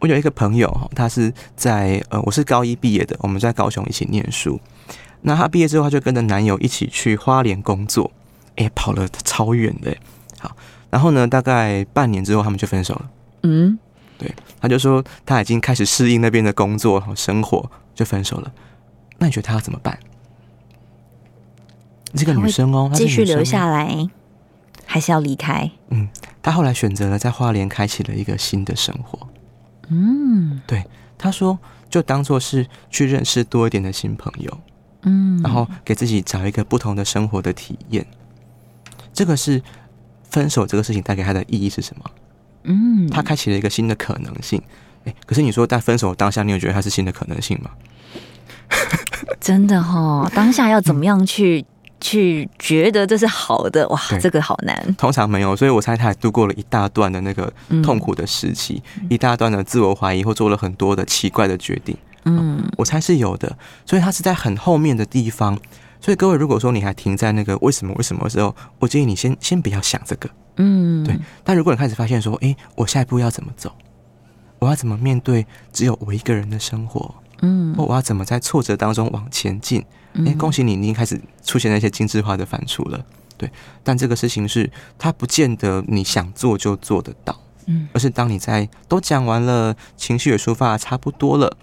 [0.00, 4.60] 我有一个朋友，他是在呃，我是高一毕业的，我们在高雄一起念书。
[5.22, 8.10] 那他毕业之后，他就跟着男友一起去花莲工作，
[8.56, 9.96] 哎，跑了超远的。
[10.38, 10.54] 好，
[10.90, 13.10] 然后呢，大概半年之后，他们就分手了。
[13.44, 13.78] 嗯，
[14.18, 14.30] 对，
[14.60, 18.52] 他就说他已经开始适应那边的工作和生活，就分手了。
[19.18, 19.98] 那你觉得他要怎么办？
[22.14, 24.08] 这个女生哦，继续留下来，
[24.84, 25.70] 还是要离开？
[25.88, 26.08] 嗯，
[26.42, 29.26] 她后来选择了在花莲开启了一个新的生活。
[29.88, 30.84] 嗯，对，
[31.18, 31.58] 他说
[31.88, 34.60] 就当做是去认识多一点的新朋友，
[35.02, 38.06] 嗯，然后给自己找一个不同的生活的体验。
[39.12, 39.62] 这个是
[40.28, 42.10] 分手这个事情带给他的意义是什么？
[42.64, 44.60] 嗯，他开启了一个新的可能性。
[45.04, 47.70] 哎，可是你说在分手当下，你有觉得它是新的可能性吗？
[49.38, 51.64] 真的哈、哦，当下要怎么样去？
[51.94, 54.94] 嗯去觉得这是好的哇，这个好难。
[54.98, 57.50] 通常没有，所以我猜他还度过了一大段的那个
[57.82, 61.96] 痛苦的时期，嗯、一大段的自我怀疑，或做了很多的奇怪的决定。
[62.24, 63.56] 嗯，我猜是有的。
[63.86, 65.58] 所以他是在很后面的地方。
[65.98, 70.28] 所以各位，如果说你还停在那个为什么为什么的时候，我建议你先先不要想这个。
[70.56, 71.18] 嗯，对。
[71.42, 73.72] 但如果你开始发现说，哎，我下一步要怎么走？
[74.58, 77.14] 我要怎么面对只有我一个人的生活？
[77.40, 79.82] 嗯，或我要怎么在挫折当中往前进？
[80.26, 83.04] 哎，恭喜你，你已经开始出现那些精致化的反刍了，
[83.36, 83.50] 对。
[83.82, 91.56] 但这个事情是，它不见得你想做就做得到，嗯，而是当你在都讲完了，情绪也抒发差不多了。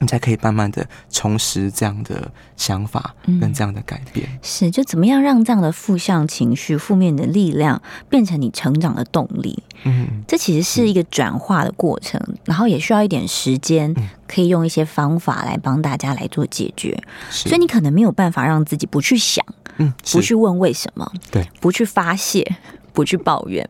[0.00, 4.28] 你才可以慢慢的重拾这样的想法跟这样的改变。
[4.30, 9.62] 嗯、是，就怎么样让这样的负向情绪、负面的力量变成你成长的动力？
[9.84, 13.94] 嗯，这其实是一个转化的过程，嗯、然后也需要一点时间，
[14.26, 17.00] 可以用一些方法来帮大家来做解决。
[17.30, 19.44] 所以你可能没有办法让自己不去想，
[19.76, 22.56] 嗯，不去问为什么，对，不去发泄，
[22.92, 23.68] 不去抱怨。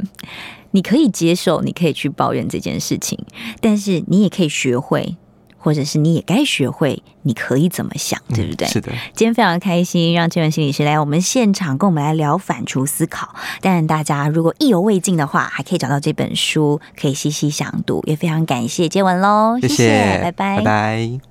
[0.71, 3.19] 你可以接受，你可以去抱怨这件事情，
[3.61, 5.17] 但是你也可以学会。
[5.65, 8.69] 或者是你也该学会，你可以怎么想，对不对？
[8.69, 8.93] 嗯、是的。
[9.15, 13.35] 今天非常开心，让建文心理师来我们现场，跟我们来聊反刍思考。
[13.63, 18.03] 当然，大家如果意犹未尽的话，还可以找到这本书，可以细细详读。
[18.07, 21.21] 也非常感谢接文喽，谢谢，谢谢拜拜，拜拜。